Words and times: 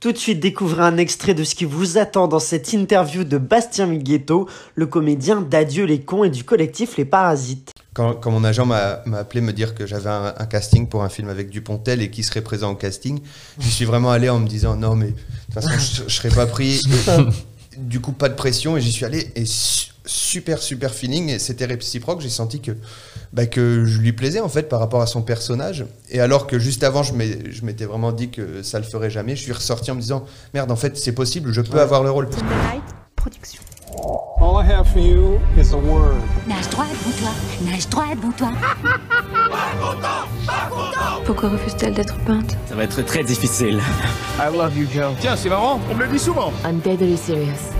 Tout 0.00 0.12
de 0.12 0.18
suite, 0.18 0.38
découvrez 0.38 0.84
un 0.84 0.96
extrait 0.96 1.34
de 1.34 1.42
ce 1.42 1.56
qui 1.56 1.64
vous 1.64 1.98
attend 1.98 2.28
dans 2.28 2.38
cette 2.38 2.72
interview 2.72 3.24
de 3.24 3.36
Bastien 3.36 3.86
Miguetto, 3.86 4.48
le 4.76 4.86
comédien 4.86 5.40
d'Adieu 5.40 5.86
les 5.86 6.00
cons 6.00 6.22
et 6.22 6.30
du 6.30 6.44
collectif 6.44 6.96
Les 6.96 7.04
Parasites. 7.04 7.72
Quand, 7.94 8.14
quand 8.14 8.30
mon 8.30 8.44
agent 8.44 8.64
m'a 8.64 9.02
appelé 9.16 9.40
me 9.40 9.52
dire 9.52 9.74
que 9.74 9.86
j'avais 9.86 10.08
un, 10.08 10.34
un 10.38 10.46
casting 10.46 10.86
pour 10.86 11.02
un 11.02 11.08
film 11.08 11.28
avec 11.28 11.50
Dupontel 11.50 12.00
et 12.00 12.12
qui 12.12 12.22
serait 12.22 12.42
présent 12.42 12.70
au 12.70 12.76
casting, 12.76 13.18
j'y 13.58 13.70
suis 13.70 13.86
vraiment 13.86 14.12
allé 14.12 14.28
en 14.28 14.38
me 14.38 14.46
disant 14.46 14.76
non 14.76 14.94
mais 14.94 15.08
de 15.08 15.12
toute 15.12 15.54
façon 15.54 15.70
je, 15.70 16.08
je 16.08 16.14
serais 16.14 16.28
pas 16.28 16.46
pris. 16.46 16.76
Et, 16.76 17.76
du 17.78 17.98
coup 17.98 18.12
pas 18.12 18.28
de 18.28 18.34
pression 18.34 18.76
et 18.76 18.80
j'y 18.80 18.92
suis 18.92 19.04
allé 19.04 19.32
et 19.34 19.44
super 20.08 20.62
super 20.62 20.92
feeling 20.92 21.28
et 21.28 21.38
c'était 21.38 21.66
réciproque. 21.66 22.20
J'ai 22.20 22.30
senti 22.30 22.60
que 22.60 22.72
bah, 23.32 23.46
que 23.46 23.84
je 23.84 24.00
lui 24.00 24.12
plaisais 24.12 24.40
en 24.40 24.48
fait 24.48 24.68
par 24.68 24.80
rapport 24.80 25.02
à 25.02 25.06
son 25.06 25.22
personnage. 25.22 25.84
Et 26.10 26.20
alors 26.20 26.46
que 26.46 26.58
juste 26.58 26.82
avant 26.82 27.02
je 27.02 27.12
m'étais 27.14 27.84
vraiment 27.84 28.12
dit 28.12 28.30
que 28.30 28.62
ça 28.62 28.78
le 28.78 28.84
ferait 28.84 29.10
jamais, 29.10 29.36
je 29.36 29.42
suis 29.42 29.52
ressorti 29.52 29.90
en 29.90 29.94
me 29.94 30.00
disant 30.00 30.24
merde 30.54 30.70
en 30.70 30.76
fait 30.76 30.96
c'est 30.96 31.12
possible, 31.12 31.52
je 31.52 31.60
peux 31.60 31.80
avoir 31.80 32.02
le 32.02 32.10
rôle. 32.10 32.28
Production. 33.16 33.60
All 33.96 34.56
I 34.56 34.64
have 34.64 34.86
for 34.88 34.98
you 34.98 35.40
is 35.56 35.72
a 35.72 35.78
word. 35.78 36.20
Nage 36.46 36.68
droit 36.68 36.84
devant 36.84 37.16
toi, 37.18 37.30
nage 37.62 37.88
droit 37.88 38.14
devant 38.14 38.32
toi. 38.32 38.50
Pourquoi 41.24 41.48
refuse-t-elle 41.50 41.94
d'être 41.94 42.16
peinte? 42.26 42.56
Ça 42.68 42.74
va 42.74 42.84
être 42.84 43.00
très 43.02 43.24
difficile. 43.24 43.80
I 44.38 44.54
love 44.54 44.76
you, 44.76 44.86
Joe. 44.92 45.14
Tiens, 45.20 45.36
c'est 45.36 45.48
marrant, 45.48 45.80
on 45.90 45.94
me 45.94 46.04
le 46.04 46.08
dit 46.08 46.18
souvent. 46.18 46.52
I'm 46.64 46.80
deadly 46.80 47.16
serious. 47.16 47.72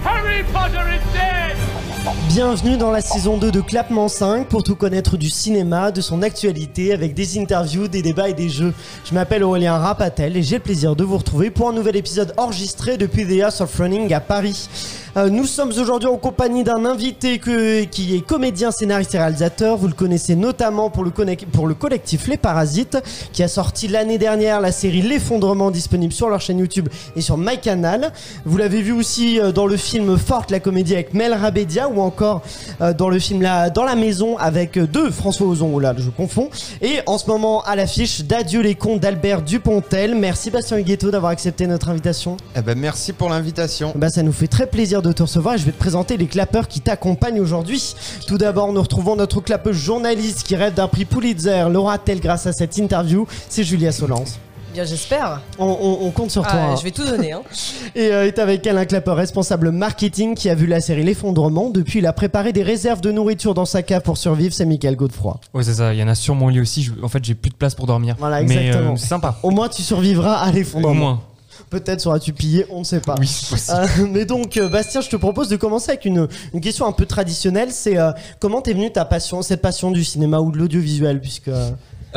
Bienvenue 2.29 2.77
dans 2.77 2.91
la 2.91 3.01
saison 3.01 3.37
2 3.37 3.51
de 3.51 3.61
Clapement 3.61 4.09
5 4.09 4.47
pour 4.47 4.63
tout 4.63 4.77
connaître 4.77 5.17
du 5.17 5.29
cinéma, 5.29 5.91
de 5.91 6.01
son 6.01 6.23
actualité, 6.23 6.93
avec 6.95 7.13
des 7.13 7.39
interviews, 7.39 7.89
des 7.89 8.01
débats 8.01 8.29
et 8.29 8.35
des 8.35 8.49
jeux. 8.49 8.73
Je 9.05 9.13
m'appelle 9.13 9.43
Aurélien 9.43 9.77
Rapatel 9.77 10.37
et 10.37 10.43
j'ai 10.43 10.57
le 10.57 10.63
plaisir 10.63 10.97
de 10.97 11.05
vous 11.05 11.19
retrouver 11.19 11.51
pour 11.51 11.69
un 11.69 11.73
nouvel 11.73 11.97
épisode 11.97 12.33
enregistré 12.37 12.97
depuis 12.97 13.27
The 13.27 13.43
House 13.43 13.61
of 13.61 13.77
Running 13.77 14.13
à 14.15 14.21
Paris. 14.21 14.69
Euh, 15.17 15.31
nous 15.31 15.47
sommes 15.47 15.71
aujourd'hui 15.71 16.09
en 16.09 16.17
compagnie 16.17 16.65
d'un 16.65 16.85
invité 16.85 17.39
que- 17.39 17.85
qui 17.85 18.15
est 18.17 18.21
comédien, 18.21 18.71
scénariste 18.71 19.15
et 19.15 19.19
réalisateur. 19.19 19.77
Vous 19.77 19.89
le 19.89 19.95
connaissez 19.95 20.37
notamment 20.37 20.91
pour 20.91 21.05
le, 21.05 21.11
connec- 21.11 21.47
pour 21.47 21.67
le 21.67 21.75
collectif 21.75 22.29
Les 22.29 22.37
Parasites, 22.37 22.99
qui 23.33 23.43
a 23.43 23.49
sorti 23.49 23.89
l'année 23.89 24.19
dernière 24.19 24.61
la 24.61 24.73
série 24.73 25.03
L'Effondrement, 25.03 25.71
disponible 25.71 26.13
sur 26.13 26.29
leur 26.29 26.41
chaîne 26.41 26.59
YouTube 26.59 26.89
et 27.17 27.21
sur 27.21 27.37
MyCanal. 27.39 28.13
Vous 28.45 28.57
l'avez 28.59 28.83
vu 28.83 28.93
aussi 28.93 29.41
euh, 29.41 29.53
dans 29.53 29.67
le 29.67 29.77
film 29.77 30.17
Forte, 30.19 30.51
la 30.51 30.61
comédie 30.61 30.95
avec 30.95 31.15
Mel 31.15 31.33
Rabedia, 31.35 31.89
ou 31.89 32.01
encore 32.01 32.43
euh, 32.81 32.93
dans 32.93 33.09
le 33.09 33.19
film 33.19 33.43
la, 33.43 33.71
Dans 33.71 33.85
la 33.85 33.95
maison 33.97 34.37
avec 34.39 34.79
deux 34.79 35.11
François 35.11 35.47
Ozon, 35.47 35.71
oh 35.75 35.81
là, 35.81 35.95
je 35.97 36.11
confonds. 36.11 36.51
Et 36.83 36.99
en 37.07 37.19
ce 37.19 37.27
moment 37.27 37.63
à 37.63 37.77
l'affiche 37.77 38.23
d'Adieu 38.23 38.61
les 38.61 38.75
cons 38.75 38.97
d'Albert 38.97 39.43
Dupontel. 39.43 40.15
Merci 40.15 40.51
Bastien 40.51 40.77
Huguetto 40.79 41.11
d'avoir 41.11 41.33
accepté 41.33 41.67
notre 41.67 41.89
invitation. 41.89 42.37
Eh 42.57 42.61
ben 42.63 42.79
merci 42.79 43.13
pour 43.13 43.29
l'invitation. 43.31 43.93
Bah, 43.97 44.11
ça 44.11 44.23
nous 44.23 44.33
fait 44.33 44.47
très 44.49 44.67
plaisir 44.67 44.98
de 45.03 45.13
te 45.13 45.23
recevoir 45.23 45.55
et 45.55 45.59
je 45.59 45.65
vais 45.65 45.73
te 45.73 45.79
présenter 45.79 46.17
les 46.17 46.27
clapeurs 46.27 46.69
qui 46.69 46.81
t'accompagnent 46.81 47.41
aujourd'hui. 47.41 47.95
Tout 48.27 48.39
d'abord, 48.39 48.73
nous 48.73 48.83
retrouvons 48.83 49.17
notre 49.17 49.41
clapeuse 49.41 49.77
journaliste 49.77 50.43
qui 50.45 50.57
rêve 50.57 50.75
d'un 50.75 50.89
prix 50.89 51.05
Pulitzer. 51.05 51.65
L'aura-t-elle 51.71 52.21
grâce 52.21 52.47
à 52.47 52.53
cette 52.53 52.77
interview 52.79 53.27
C'est 53.49 53.65
Julia 53.65 53.93
Solence. 53.93 54.39
Bien, 54.75 54.85
j'espère. 54.85 55.41
On, 55.59 55.65
on- 55.67 56.07
on 56.07 56.11
compte 56.11 56.31
sur 56.31 56.43
toi. 56.43 56.53
Ah, 56.55 56.67
hein. 56.73 56.77
je 56.79 56.85
vais 56.85 56.91
tout 56.91 57.05
donner. 57.05 57.33
Hein. 57.33 57.41
Et 57.97 58.13
euh, 58.13 58.27
est 58.27 58.39
avec 58.39 58.67
elle 58.67 58.77
un 58.77 58.85
clapeur 58.85 59.17
responsable 59.17 59.71
marketing 59.71 60.35
qui 60.35 60.51
a 60.51 60.55
vu 60.55 60.67
la 60.67 60.83
série 60.83 61.03
L'effondrement. 61.03 61.71
Depuis, 61.71 62.01
il 62.01 62.07
a 62.07 62.13
préparé 62.13 62.53
des 62.53 62.63
réserves 62.63 63.01
de 63.01 63.11
nourriture 63.11 63.55
dans 63.55 63.65
sa 63.65 63.83
cave 63.83 64.03
pour 64.03 64.19
survivre. 64.19 64.53
C'est 64.55 64.67
Michael 64.67 64.95
Godefroy. 64.97 65.41
Ouais, 65.55 65.63
c'est 65.63 65.73
ça. 65.75 65.95
Il 65.95 65.99
y 65.99 66.03
en 66.03 66.09
a 66.09 66.15
sur 66.15 66.35
mon 66.35 66.49
lit 66.49 66.61
aussi. 66.61 66.83
Je- 66.83 66.93
En 67.03 67.09
fait, 67.09 67.25
j'ai 67.25 67.35
plus 67.35 67.51
de 67.51 67.55
place 67.57 67.75
pour 67.75 67.87
dormir. 67.87 68.15
Voilà, 68.19 68.43
Mais 68.43 68.67
exactement. 68.67 68.93
euh, 68.93 68.97
c'est 68.97 69.07
sympa. 69.07 69.39
Au 69.43 69.51
moins, 69.51 69.69
tu 69.71 69.81
survivras 69.83 70.35
à 70.35 70.51
Au 70.51 70.53
l'effondrement. 70.53 70.95
moins. 70.95 71.21
Peut-être 71.71 72.01
seras-tu 72.01 72.33
pillé, 72.33 72.67
on 72.71 72.81
ne 72.81 72.85
sait 72.85 73.01
pas. 73.01 73.15
Oui. 73.19 73.31
Euh, 73.71 73.87
mais 74.11 74.25
donc, 74.25 74.57
euh, 74.57 74.69
Bastien, 74.69 75.01
je 75.01 75.09
te 75.11 75.17
propose 75.17 75.49
de 75.49 75.57
commencer 75.57 75.91
avec 75.91 76.05
une, 76.05 76.27
une 76.55 76.61
question 76.61 76.87
un 76.87 76.93
peu 76.93 77.07
traditionnelle. 77.07 77.73
C'est 77.73 77.99
euh, 77.99 78.13
comment 78.41 78.63
t'es 78.63 78.73
venue 78.73 78.91
ta 78.93 79.05
passion, 79.05 79.43
cette 79.43 79.61
passion 79.63 79.91
du 79.91 80.05
cinéma 80.05 80.41
ou 80.41 80.51
de 80.51 80.59
l'audiovisuel, 80.59 81.21
puisque 81.21 81.51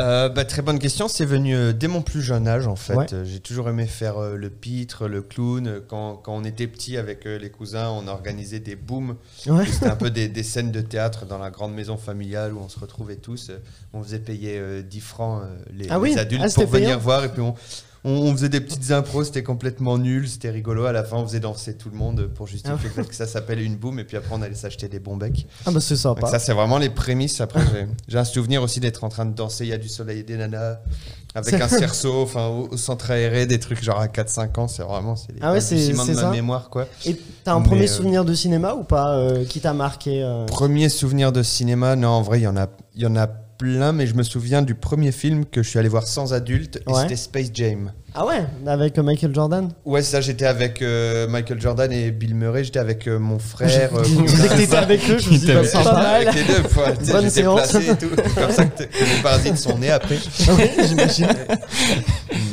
euh, 0.00 0.30
bah, 0.30 0.46
très 0.46 0.62
bonne 0.62 0.78
question. 0.78 1.06
C'est 1.06 1.26
venu 1.26 1.54
euh, 1.54 1.72
dès 1.74 1.86
mon 1.86 2.00
plus 2.00 2.22
jeune 2.22 2.48
âge, 2.48 2.66
en 2.66 2.76
fait. 2.76 2.94
Ouais. 2.94 3.12
Euh, 3.12 3.24
J'ai 3.26 3.40
toujours 3.40 3.68
aimé 3.68 3.84
faire 3.86 4.18
le 4.20 4.48
pitre, 4.48 5.06
le 5.06 5.20
clown. 5.20 5.82
Quand, 5.86 6.16
quand 6.16 6.34
on 6.34 6.44
était 6.44 6.66
petit 6.66 6.96
avec 6.96 7.24
les 7.26 7.50
cousins, 7.50 7.90
on 7.90 8.08
organisait 8.08 8.58
des 8.60 8.74
booms. 8.74 9.16
ouais. 9.46 9.66
C'était 9.66 9.86
un 9.90 9.96
peu 9.96 10.10
des, 10.10 10.28
des 10.28 10.42
scènes 10.42 10.72
de 10.72 10.80
théâtre 10.80 11.26
dans 11.26 11.38
la 11.38 11.50
grande 11.50 11.74
maison 11.74 11.98
familiale 11.98 12.54
où 12.54 12.60
on 12.64 12.70
se 12.70 12.78
retrouvait 12.80 13.16
tous. 13.16 13.50
On 13.92 14.02
faisait 14.02 14.18
payer 14.20 14.54
euh, 14.56 14.82
10 14.82 15.00
francs 15.00 15.42
les, 15.76 15.88
Ah 15.90 16.00
oui 16.00 16.12
les 16.12 16.18
adultes 16.18 16.42
Ah, 16.46 16.54
pour 16.54 16.66
venir 16.68 16.98
voir. 16.98 17.24
Et 17.24 17.28
puis 17.28 17.42
on, 17.42 17.54
on, 18.04 18.10
on 18.10 18.32
faisait 18.32 18.48
des 18.48 18.60
petites 18.60 18.90
impros. 18.90 19.24
C'était 19.24 19.42
complètement 19.42 19.98
nul. 19.98 20.28
C'était 20.28 20.50
rigolo. 20.50 20.84
À 20.84 20.92
la 20.92 21.04
fin, 21.04 21.16
on 21.16 21.26
faisait 21.26 21.40
danser 21.40 21.74
tout 21.76 21.90
le 21.90 21.96
monde 21.96 22.28
pour 22.34 22.46
justifier 22.46 22.90
Ah 22.98 23.02
que 23.02 23.14
ça 23.14 23.26
s'appelle 23.26 23.60
une 23.60 23.76
boom. 23.76 23.98
Et 23.98 24.04
puis 24.04 24.16
après, 24.16 24.30
on 24.34 24.42
allait 24.42 24.54
s'acheter 24.54 24.88
des 24.88 24.98
bons 25.00 25.16
becs. 25.16 25.46
Ah 25.66 25.70
bah 25.70 25.80
c'est 25.80 25.94
Donc 25.94 26.18
sympa. 26.18 26.26
ça, 26.26 26.38
c'est 26.38 26.52
vraiment 26.52 26.78
les 26.78 26.90
prémices. 26.90 27.40
Après, 27.40 27.60
j'ai- 28.08 28.18
un 28.18 28.24
souvenir 28.24 28.62
aussi 28.62 28.80
d'être 28.80 29.04
en 29.04 29.08
train 29.08 29.26
de 29.26 29.34
danser 29.34 29.64
Il 29.64 29.70
y 29.70 29.72
a 29.72 29.78
du 29.78 29.88
soleil 29.88 30.20
et 30.20 30.22
des 30.22 30.36
nanas 30.36 30.78
avec 31.34 31.54
un 31.54 31.68
cerceau, 31.68 32.22
enfin 32.22 32.46
au, 32.48 32.68
au 32.72 32.76
centre 32.76 33.10
aéré, 33.10 33.46
des 33.46 33.58
trucs 33.58 33.82
genre 33.82 33.98
à 33.98 34.06
4-5 34.06 34.58
ans. 34.60 34.68
C'est 34.68 34.82
vraiment 34.82 35.16
c'est 35.16 35.32
les 35.32 35.38
Ah 35.40 35.52
ouais, 35.52 35.60
de 35.60 35.96
ma 35.96 36.04
ça 36.04 36.30
mémoire 36.30 36.68
quoi. 36.70 36.86
Et 37.06 37.18
t'as 37.44 37.54
un 37.54 37.60
Mais, 37.60 37.66
premier 37.66 37.84
euh, 37.84 37.86
souvenir 37.86 38.24
de 38.24 38.34
cinéma 38.34 38.74
ou 38.74 38.84
pas 38.84 39.14
euh, 39.16 39.44
qui 39.44 39.60
t'a 39.60 39.72
marqué 39.72 40.22
euh? 40.22 40.44
Premier 40.46 40.88
souvenir 40.88 41.32
de 41.32 41.42
cinéma, 41.42 41.96
non, 41.96 42.08
en 42.08 42.22
vrai, 42.22 42.40
il 42.40 42.42
y 42.42 42.46
en 42.46 42.56
a, 42.56 42.66
il 42.94 43.02
y 43.02 43.06
en 43.06 43.16
a 43.16 43.28
plein, 43.62 43.92
mais 43.92 44.08
je 44.08 44.14
me 44.16 44.24
souviens 44.24 44.60
du 44.60 44.74
premier 44.74 45.12
film 45.12 45.44
que 45.46 45.62
je 45.62 45.68
suis 45.68 45.78
allé 45.78 45.88
voir 45.88 46.04
sans 46.08 46.34
adulte, 46.34 46.80
et 46.84 46.90
Ouais. 46.90 47.02
c'était 47.02 47.14
Space 47.16 47.50
Jam. 47.54 47.92
Ah 48.14 48.26
ouais, 48.26 48.44
avec 48.66 48.98
euh, 48.98 49.02
Michael 49.02 49.34
Jordan 49.34 49.70
Ouais, 49.86 50.02
ça, 50.02 50.20
j'étais 50.20 50.44
avec 50.44 50.82
euh, 50.82 51.26
Michael 51.28 51.58
Jordan 51.58 51.90
et 51.90 52.10
Bill 52.10 52.34
Murray, 52.34 52.62
j'étais 52.62 52.78
avec 52.78 53.08
euh, 53.08 53.18
mon 53.18 53.38
frère. 53.38 53.90
euh, 53.96 54.04
Je 54.04 54.20
disais 54.26 54.48
que 54.48 54.56
t'étais 54.58 54.76
avec 54.76 55.00
eux, 55.08 55.16
je 55.18 55.30
me 55.30 55.36
suis 55.36 55.38
dit 55.38 55.46
bah, 55.46 55.62
pas 55.82 55.92
mal. 55.94 56.28
avec 56.28 56.34
les 56.34 56.44
deux, 56.54 56.62
quoi. 56.74 56.86
Bonne 56.92 56.98
j'étais 57.22 57.30
séance. 57.30 57.70
placé 57.72 57.88
et 57.88 57.96
tout. 57.96 58.08
C'est 58.14 58.34
comme 58.34 58.50
ça 58.52 58.64
que, 58.66 58.82
que 58.84 59.16
les 59.16 59.22
parasites 59.22 59.56
sont 59.56 59.78
nés 59.78 59.90
après. 59.90 60.16
Oui, 60.50 60.70
j'imagine. 60.86 61.28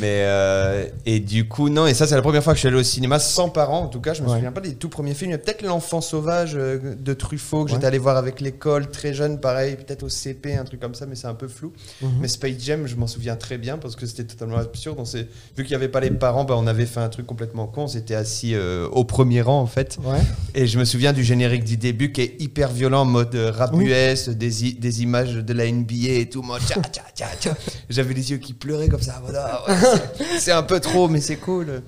Mais 0.00 0.22
euh, 0.24 0.86
et 1.04 1.20
du 1.20 1.46
coup 1.46 1.68
non 1.68 1.86
et 1.86 1.92
ça 1.92 2.06
c'est 2.06 2.14
la 2.14 2.22
première 2.22 2.42
fois 2.42 2.54
que 2.54 2.56
je 2.56 2.60
suis 2.60 2.68
allé 2.68 2.78
au 2.78 2.82
cinéma 2.82 3.18
sans 3.18 3.50
parents 3.50 3.80
en 3.82 3.88
tout 3.88 4.00
cas 4.00 4.14
je 4.14 4.22
me 4.22 4.28
Ouais. 4.28 4.36
souviens 4.36 4.52
pas 4.52 4.62
des 4.62 4.74
tout 4.74 4.88
premiers 4.88 5.12
films 5.12 5.30
il 5.30 5.34
y 5.34 5.36
a 5.36 5.38
peut-être 5.38 5.60
l'enfant 5.62 6.00
sauvage 6.00 6.52
euh, 6.54 6.78
de 6.98 7.12
Truffaut 7.12 7.64
que 7.64 7.70
Ouais. 7.70 7.74
j'étais 7.74 7.86
allé 7.86 7.98
voir 7.98 8.16
avec 8.16 8.40
l'école 8.40 8.88
très 8.90 9.12
jeune 9.12 9.38
pareil 9.40 9.76
peut-être 9.76 10.02
au 10.04 10.08
CP 10.08 10.54
un 10.56 10.64
truc 10.64 10.80
comme 10.80 10.94
ça 10.94 11.04
mais 11.06 11.16
c'est 11.16 11.26
un 11.26 11.34
peu 11.34 11.48
flou 11.48 11.72
Mhm. 12.00 12.10
mais 12.22 12.28
Space 12.28 12.54
Jam 12.60 12.86
je 12.86 12.96
m'en 12.96 13.06
souviens 13.06 13.36
très 13.36 13.58
bien 13.58 13.76
parce 13.76 13.94
que 13.94 14.06
c'était 14.06 14.24
totalement 14.24 14.56
absurde 14.56 14.96
on 14.98 15.04
s'est 15.04 15.26
vu 15.56 15.64
qu'il 15.64 15.72
y 15.72 15.74
avait 15.74 15.88
pas 15.88 16.00
les 16.00 16.10
parents 16.10 16.44
bah, 16.44 16.54
on 16.56 16.66
avait 16.66 16.86
fait 16.86 17.00
un 17.00 17.08
truc 17.08 17.26
complètement 17.26 17.66
con 17.66 17.82
on 17.82 17.88
s'était 17.88 18.14
assis 18.14 18.54
euh, 18.54 18.86
au 18.92 19.04
premier 19.04 19.42
rang 19.42 19.60
en 19.60 19.66
fait 19.66 19.98
Ouais. 20.04 20.18
et 20.54 20.66
je 20.66 20.78
me 20.78 20.84
souviens 20.84 21.12
du 21.12 21.22
générique 21.24 21.64
du 21.64 21.76
début 21.76 22.12
qui 22.12 22.22
est 22.22 22.36
hyper 22.40 22.70
violent, 22.70 23.00
en 23.02 23.04
mode 23.04 23.34
euh, 23.34 23.50
rap 23.50 23.70
Oui. 23.74 23.86
US, 23.90 24.28
des, 24.28 24.72
des 24.72 25.02
images 25.02 25.34
de 25.34 25.52
la 25.52 25.70
NBA 25.70 25.94
et 26.20 26.28
tout. 26.28 26.42
Moi, 26.42 26.58
tcha, 26.60 26.80
tcha, 26.82 27.02
tcha, 27.14 27.26
tcha. 27.40 27.56
J'avais 27.88 28.14
les 28.14 28.30
yeux 28.30 28.38
qui 28.38 28.52
pleuraient 28.54 28.88
comme 28.88 29.02
ça. 29.02 29.20
Voilà, 29.22 29.62
ouais, 29.68 29.74
c'est- 30.18 30.38
c'est 30.38 30.52
un 30.52 30.62
peu 30.62 30.80
trop, 30.80 31.08
mais 31.08 31.20
c'est 31.20 31.36
cool. 31.36 31.82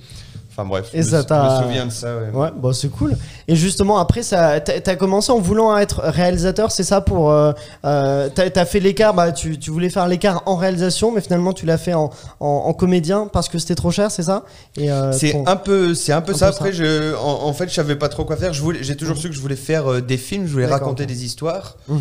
Enfin 0.54 0.68
bref, 0.68 0.90
Et 0.92 1.02
je, 1.02 1.08
ça 1.08 1.18
me, 1.58 1.62
souviens 1.64 1.86
de 1.86 1.90
ça. 1.92 2.14
Ouais. 2.18 2.28
Ouais, 2.38 2.48
bah 2.54 2.70
c'est 2.74 2.90
cool. 2.90 3.16
Et 3.48 3.56
justement, 3.56 3.96
après, 3.96 4.22
ça, 4.22 4.60
t'as 4.60 4.96
commencé 4.96 5.32
en 5.32 5.38
voulant 5.38 5.74
être 5.78 6.00
réalisateur, 6.04 6.70
c'est 6.70 6.82
ça 6.84 7.00
pour. 7.00 7.30
Euh, 7.30 7.52
euh, 7.86 8.28
t'as 8.34 8.64
fait 8.66 8.78
l'écart, 8.78 9.14
bah, 9.14 9.32
tu, 9.32 9.58
tu 9.58 9.70
voulais 9.70 9.88
faire 9.88 10.06
l'écart 10.06 10.42
en 10.44 10.56
réalisation, 10.56 11.10
mais 11.10 11.22
finalement, 11.22 11.54
tu 11.54 11.64
l'as 11.64 11.78
fait 11.78 11.94
en, 11.94 12.10
en, 12.40 12.46
en 12.66 12.72
comédien 12.74 13.28
parce 13.32 13.48
que 13.48 13.58
c'était 13.58 13.74
trop 13.74 13.90
cher, 13.90 14.10
c'est 14.10 14.24
ça? 14.24 14.44
Euh, 14.78 15.10
C'est 15.12 15.32
ton- 15.32 15.46
un 15.46 15.56
peu, 15.56 15.94
c'est 15.94 16.12
un 16.12 16.20
peu 16.20 16.32
Un 16.32 16.36
ça. 16.36 16.48
peu 16.50 16.54
Après, 16.56 16.72
je, 16.74 17.14
en, 17.16 17.44
en 17.46 17.52
fait, 17.54 17.68
je 17.70 17.74
savais 17.74 17.96
pas 17.96 18.10
trop 18.10 18.26
quoi 18.26 18.36
faire. 18.36 18.52
J'ai 18.52 18.96
toujours 18.96 19.16
su 19.16 19.28
que 19.30 19.34
je 19.34 19.40
voulais 19.40 19.56
faire 19.56 19.90
euh, 19.90 20.00
des 20.02 20.18
films, 20.18 20.46
je 20.46 20.52
voulais 20.52 20.66
raconter 20.66 21.06
des 21.06 21.24
histoires. 21.24 21.76
Mhm. 21.88 21.98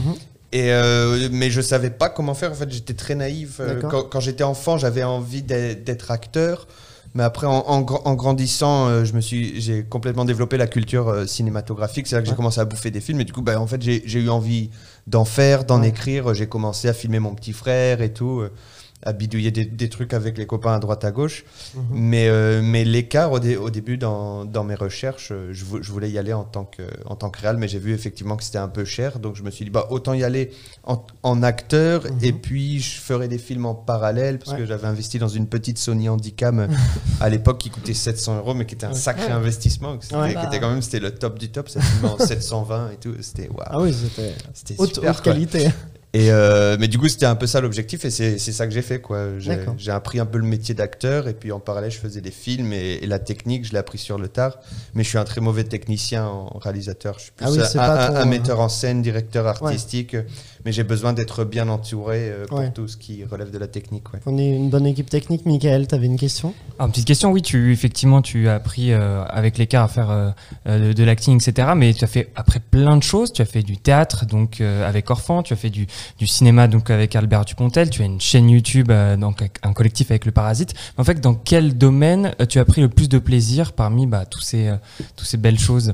Et 0.54 0.74
euh, 0.74 1.30
mais 1.32 1.50
je 1.50 1.62
savais 1.62 1.90
pas 1.90 2.10
comment 2.10 2.34
faire. 2.34 2.52
En 2.52 2.56
fait, 2.56 2.70
j'étais 2.70 2.94
très 2.96 3.16
naïf. 3.16 3.62
Quand, 3.90 4.04
quand 4.04 4.20
j'étais 4.20 4.44
enfant, 4.44 4.78
j'avais 4.78 5.04
envie 5.04 5.42
d'être 5.42 6.12
acteur. 6.12 6.68
Mais 7.14 7.24
après, 7.24 7.46
en, 7.46 7.64
en 7.68 7.82
en 7.86 8.14
grandissant, 8.16 8.88
euh, 8.88 9.04
je 9.04 9.14
me 9.14 9.20
suis, 9.22 9.60
j'ai 9.60 9.84
complètement 9.84 10.24
développé 10.24 10.56
la 10.58 10.68
culture 10.68 11.10
euh, 11.10 11.26
cinématographique. 11.26 12.08
C'est 12.08 12.16
là 12.16 12.22
que 12.22 12.28
j'ai 12.30 12.36
commencé 12.36 12.62
à 12.62 12.66
bouffer 12.66 12.90
des 12.90 13.02
films. 13.02 13.20
Et 13.20 13.26
du 13.26 13.34
coup, 13.34 13.42
bah, 13.42 13.60
en 13.60 13.68
fait, 13.68 13.82
j'ai 13.82 14.02
j'ai 14.06 14.20
eu 14.22 14.30
envie 14.30 14.70
d'en 15.08 15.26
faire, 15.26 15.66
d'en 15.66 15.82
Ouais. 15.82 15.90
écrire. 15.90 16.34
J'ai 16.34 16.48
commencé 16.48 16.88
à 16.88 16.94
filmer 16.94 17.20
mon 17.20 17.36
petit 17.36 17.52
frère 17.54 18.02
et 18.02 18.14
tout, 18.14 18.40
euh, 18.40 18.52
à 19.04 19.14
bidouiller 19.14 19.52
des, 19.52 19.66
des 19.66 19.90
trucs 19.90 20.14
avec 20.14 20.38
les 20.38 20.46
copains 20.46 20.74
à 20.74 20.80
droite 20.80 21.04
à 21.06 21.12
gauche. 21.12 21.44
Mhm. 21.76 21.84
Mais, 21.92 22.28
euh, 22.30 22.62
mais 22.64 22.84
l'écart 22.84 23.32
au, 23.32 23.40
dé- 23.40 23.58
au 23.58 23.70
début 23.70 23.98
dans, 23.98 24.46
dans 24.46 24.64
mes 24.64 24.76
recherches, 24.76 25.30
euh, 25.32 25.50
je, 25.52 25.66
vou- 25.66 25.82
je 25.82 25.92
voulais 25.92 26.10
y 26.12 26.18
aller 26.18 26.34
en 26.34 26.44
tant 26.44 26.66
que, 26.66 26.84
en 27.06 27.16
tant 27.16 27.30
que 27.30 27.40
réal, 27.42 27.58
mais 27.58 27.68
j'ai 27.68 27.80
vu 27.80 27.94
effectivement 27.94 28.38
que 28.38 28.44
c'était 28.44 28.58
un 28.60 28.68
peu 28.68 28.86
cher. 28.86 29.20
Donc 29.20 29.36
je 29.36 29.44
me 29.44 29.52
suis 29.52 29.66
dit, 29.66 29.72
bah, 29.72 29.88
autant 29.90 30.14
y 30.14 30.24
aller 30.24 30.52
en, 30.84 31.04
en 31.24 31.42
acteur 31.44 32.04
Mhm. 32.04 32.18
et 32.24 32.34
puis 32.34 32.80
je 32.80 33.00
ferai 33.02 33.28
des 33.28 33.38
films 33.38 33.66
en 33.66 33.76
parallèle 33.76 34.38
parce 34.40 34.52
Ouais. 34.52 34.58
que 34.60 34.66
j'avais 34.66 34.88
investi 34.88 35.18
dans 35.20 35.28
une 35.30 35.48
petite 35.48 35.78
Sony 35.78 36.08
Handycam 36.10 36.60
euh, 36.60 36.68
à 37.20 37.30
l'époque 37.30 37.58
qui 37.60 37.70
coûtait 37.70 37.94
700 37.94 38.38
euros, 38.38 38.54
mais 38.54 38.66
qui 38.66 38.76
était 38.76 38.86
un 38.86 38.94
sacré 38.94 39.26
Ouais. 39.28 39.32
investissement. 39.32 39.98
C'était 40.00 40.16
Ouais. 40.16 40.36
qui 40.36 40.46
était 40.46 40.60
quand 40.60 40.70
même 40.70 40.82
c'était 40.82 41.00
le 41.00 41.12
top 41.12 41.40
du 41.40 41.50
top. 41.50 41.70
En 42.04 42.18
720 42.18 42.92
et 42.92 42.96
tout. 42.98 43.14
C'était 43.22 43.48
waouh. 43.50 43.60
Ah 43.66 43.80
oui, 43.80 43.94
c'était 43.94 44.34
C'était 44.54 44.76
haute, 44.78 44.96
super. 44.96 45.12
haute 45.12 45.22
qualité. 45.22 45.70
Et 46.14 46.30
euh, 46.30 46.76
mais 46.78 46.90
du 46.90 46.98
coup, 46.98 47.08
c'était 47.08 47.26
un 47.26 47.36
peu 47.36 47.48
ça 47.48 47.62
l'objectif 47.62 48.04
et 48.04 48.10
c'est 48.12 48.38
c'est 48.38 48.52
ça 48.52 48.68
que 48.68 48.74
j'ai 48.74 48.82
fait 48.82 49.00
quoi. 49.00 49.28
J'ai 49.78 49.92
appris 49.92 50.20
un 50.20 50.26
peu 50.26 50.40
le 50.40 50.44
métier 50.46 50.76
d'acteur 50.76 51.30
et 51.30 51.34
puis 51.34 51.54
en 51.54 51.62
parallèle, 51.62 51.90
je 51.90 52.00
faisais 52.00 52.20
des 52.20 52.32
films 52.32 52.74
et, 52.74 53.00
et 53.02 53.08
la 53.08 53.18
technique, 53.18 53.66
je 53.66 53.72
l'ai 53.72 53.78
appris 53.78 53.98
sur 53.98 54.18
le 54.18 54.28
tard. 54.28 54.58
Mais 54.94 55.04
je 55.04 55.10
suis 55.10 55.18
un 55.18 55.24
très 55.24 55.40
mauvais 55.40 55.64
technicien 55.64 56.26
en 56.26 56.58
réalisateur. 56.60 57.16
Je 57.18 57.24
suis 57.24 57.32
plus 57.32 57.46
Ah 57.46 57.52
oui, 57.52 57.60
un, 57.80 57.84
un- 57.94 58.16
un 58.16 58.26
metteur 58.26 58.60
en 58.60 58.68
scène, 58.68 59.02
directeur 59.02 59.48
artistique. 59.48 60.18
Mais 60.66 60.72
j'ai 60.72 60.84
besoin 60.84 61.14
d'être 61.14 61.44
bien 61.44 61.68
entouré 61.70 62.30
euh, 62.30 62.46
pour 62.46 62.60
Ouais. 62.60 62.72
tout 62.72 62.88
ce 62.88 62.98
qui 62.98 63.24
relève 63.24 63.52
de 63.52 63.58
la 63.58 63.68
technique. 63.68 64.14
Ouais. 64.14 64.20
On 64.26 64.38
est 64.38 64.50
une 64.56 64.70
bonne 64.70 64.86
équipe 64.86 65.10
technique. 65.10 65.46
Michael, 65.46 65.88
t'avais 65.88 66.06
une 66.06 66.18
question? 66.20 66.54
Alors, 66.78 66.92
petite 66.92 67.08
question, 67.08 67.32
oui, 67.32 67.42
tu 67.42 67.72
effectivement 67.72 68.22
tu 68.22 68.48
as 68.48 68.56
appris 68.56 68.92
euh, 68.92 69.24
avec 69.26 69.58
l'écart 69.58 69.84
à 69.86 69.88
faire 69.88 70.10
euh, 70.12 70.30
euh, 70.68 70.90
de, 70.90 70.94
de 70.94 71.04
l'acting, 71.04 71.36
etc. 71.42 71.70
Mais 71.76 71.94
tu 71.94 72.04
as 72.04 72.08
fait 72.08 72.30
après 72.36 72.60
plein 72.60 72.98
de 72.98 73.04
choses. 73.04 73.34
Tu 73.34 73.42
as 73.42 73.46
fait 73.46 73.64
du 73.64 73.78
théâtre, 73.78 74.26
donc 74.26 74.62
euh, 74.62 74.88
avec 74.88 75.10
Orphan. 75.10 75.42
Tu 75.44 75.54
as 75.54 75.58
fait 75.58 75.70
du, 75.70 75.88
du 76.20 76.28
cinéma, 76.28 76.68
donc 76.68 76.90
avec 76.90 77.16
Albert 77.16 77.46
Dupontel. 77.46 77.90
Tu 77.90 78.02
as 78.02 78.06
une 78.06 78.22
chaîne 78.22 78.50
YouTube, 78.50 78.92
euh, 78.92 79.18
donc 79.18 79.42
avec 79.42 79.58
un 79.64 79.74
collectif 79.74 80.12
avec 80.12 80.26
le 80.26 80.32
Parasite. 80.32 80.74
En 80.98 81.04
fait, 81.04 81.20
dans 81.22 81.34
quel 81.34 81.78
domaine 81.78 82.34
euh, 82.40 82.46
tu 82.46 82.60
as 82.60 82.66
pris 82.66 82.82
le 82.82 82.90
plus 82.90 83.10
de 83.10 83.18
plaisir 83.20 83.74
parmi 83.74 84.06
bah, 84.08 84.26
tous 84.26 84.42
ces 84.42 84.68
euh, 84.68 84.76
tous 85.16 85.26
ces 85.26 85.38
belles 85.38 85.60
choses? 85.60 85.94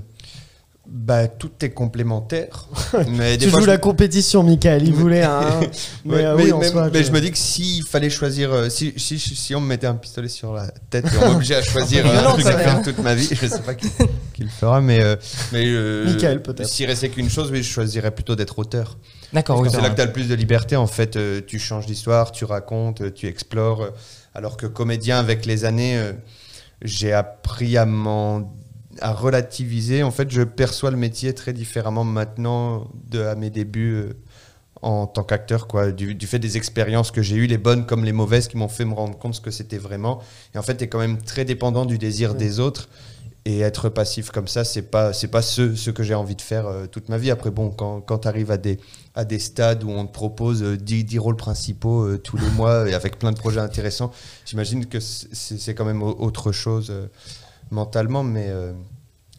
Bah, 0.90 1.28
tout 1.28 1.52
est 1.62 1.72
complémentaire. 1.72 2.66
mais 3.10 3.36
des 3.38 3.46
Tu 3.46 3.50
fois, 3.52 3.60
joues 3.60 3.66
je- 3.66 3.72
la 3.72 3.78
compétition, 3.78 4.42
Michael. 4.42 4.88
Il 4.88 4.94
voulait 4.94 5.24
un. 5.24 5.60
mais 6.06 6.14
Ouais, 6.16 6.26
euh, 6.26 6.36
mais, 6.38 6.44
oui, 6.46 6.52
en 6.54 6.60
mais- 6.60 6.70
soi, 6.70 6.86
mais 6.94 7.00
que- 7.02 7.06
je 7.06 7.12
me 7.12 7.20
dis 7.20 7.32
que 7.32 7.38
s'il 7.38 7.84
fallait 7.84 8.10
choisir, 8.10 8.54
euh, 8.54 8.70
si, 8.70 8.94
si, 8.96 9.20
si 9.20 9.54
on 9.54 9.60
me 9.60 9.68
mettait 9.68 9.88
un 9.88 9.96
pistolet 9.96 10.30
sur 10.30 10.54
la 10.54 10.68
tête 10.90 11.06
et 11.06 11.18
on 11.22 11.32
m'obligeait 11.34 11.56
à 11.56 11.62
choisir 11.62 12.06
euh, 12.06 12.18
un 12.20 12.32
truc 12.32 12.46
à 12.46 12.58
faire 12.58 12.82
toute 12.82 13.00
ma 13.00 13.16
vie, 13.16 13.28
je 13.30 13.48
sais 13.48 13.60
pas 13.60 13.76
qui, 13.76 13.90
qui 14.34 14.44
le 14.44 14.50
fera, 14.50 14.80
mais, 14.80 15.02
euh, 15.04 15.18
mais 15.52 15.66
euh, 15.66 16.06
Michael, 16.06 16.42
peut-être. 16.42 16.70
S'il 16.70 16.86
restait 16.86 17.10
qu'une 17.10 17.30
chose, 17.30 17.52
oui, 17.52 17.64
je 17.64 17.70
choisirais 17.70 18.12
plutôt 18.12 18.36
d'être 18.38 18.58
auteur. 18.58 18.98
D'accord, 19.34 19.60
oui, 19.60 19.68
c'est 19.70 19.82
là 19.82 19.90
que 19.90 19.96
tu 19.96 20.02
as 20.02 20.06
le 20.06 20.14
plus 20.14 20.30
de 20.30 20.36
liberté. 20.36 20.78
En 20.78 20.88
fait, 20.88 21.18
Euh, 21.18 21.42
tu 21.46 21.60
changes 21.60 21.86
d'histoire, 21.86 22.32
tu 22.32 22.46
racontes, 22.46 23.02
euh, 23.02 23.12
tu 23.12 23.28
explores. 23.28 23.82
euh, 23.82 23.90
Alors 24.34 24.56
que 24.56 24.68
comédien, 24.68 25.20
avec 25.20 25.46
les 25.46 25.66
années, 25.66 25.98
euh, 25.98 26.14
j'ai 26.82 27.12
appris 27.12 27.76
à 27.78 27.86
m'en 27.86 28.54
à 29.02 29.14
relativiser. 29.14 30.04
En 30.04 30.12
fait, 30.12 30.30
je 30.32 30.42
perçois 30.44 30.92
le 30.92 30.98
métier 30.98 31.34
très 31.34 31.54
différemment 31.54 32.04
maintenant 32.04 32.88
de 33.10 33.22
à 33.22 33.36
mes 33.36 33.50
débuts 33.50 33.94
euh, 33.96 34.14
en 34.82 35.08
tant 35.08 35.24
qu'acteur, 35.24 35.68
quoi. 35.68 35.92
Du, 35.92 36.14
du 36.16 36.28
fait 36.28 36.40
des 36.40 36.56
expériences 36.58 37.12
que 37.12 37.22
j'ai 37.22 37.36
eues, 37.36 37.48
les 37.48 37.58
bonnes 37.58 37.86
comme 37.86 38.06
les 38.06 38.12
mauvaises, 38.14 38.48
qui 38.48 38.58
m'ont 38.58 38.68
fait 38.68 38.86
me 38.86 38.94
rendre 38.94 39.18
compte 39.18 39.36
ce 39.36 39.42
que 39.42 39.52
c'était 39.52 39.78
vraiment. 39.80 40.22
Et 40.54 40.58
en 40.58 40.62
fait, 40.62 40.78
tu 40.78 40.84
es 40.84 40.88
quand 40.88 41.00
même 41.00 41.18
très 41.22 41.46
dépendant 41.46 41.86
du 41.86 41.98
désir 41.98 42.36
des 42.36 42.60
autres. 42.60 42.88
Et 43.50 43.62
être 43.62 43.88
passif 43.88 44.30
comme 44.30 44.50
ça, 44.50 44.66
c'est 44.66 44.82
pas 44.82 45.14
c'est 45.14 45.30
pas 45.30 45.42
ce, 45.42 45.74
ce 45.74 45.90
que 45.90 46.04
j'ai 46.04 46.14
envie 46.16 46.36
de 46.36 46.42
faire 46.42 46.68
euh, 46.68 46.86
toute 46.86 47.08
ma 47.08 47.18
vie. 47.18 47.32
Après, 47.32 47.50
bon, 47.50 47.70
quand, 47.70 48.02
quand 48.02 48.18
tu 48.20 48.28
arrives 48.28 48.52
à 48.52 48.58
des, 48.58 48.78
à 49.16 49.24
des 49.24 49.40
stades 49.40 49.86
où 49.86 49.90
on 49.90 50.06
te 50.06 50.12
propose 50.12 50.62
euh, 50.64 50.76
10, 50.76 51.06
10 51.06 51.18
rôles 51.18 51.38
principaux 51.38 52.04
euh, 52.04 52.18
tous 52.18 52.36
les 52.36 52.50
mois 52.58 52.90
et 52.90 52.94
avec 52.94 53.18
plein 53.18 53.32
de 53.32 53.38
projets 53.38 53.62
intéressants, 53.62 54.12
j'imagine 54.46 54.86
que 54.86 55.00
c'est 55.00 55.74
quand 55.76 55.86
même 55.86 56.04
au- 56.04 56.18
autre 56.20 56.52
chose 56.52 56.90
euh, 56.92 57.08
mentalement. 57.72 58.24
Mais 58.24 58.48
euh, 58.50 58.74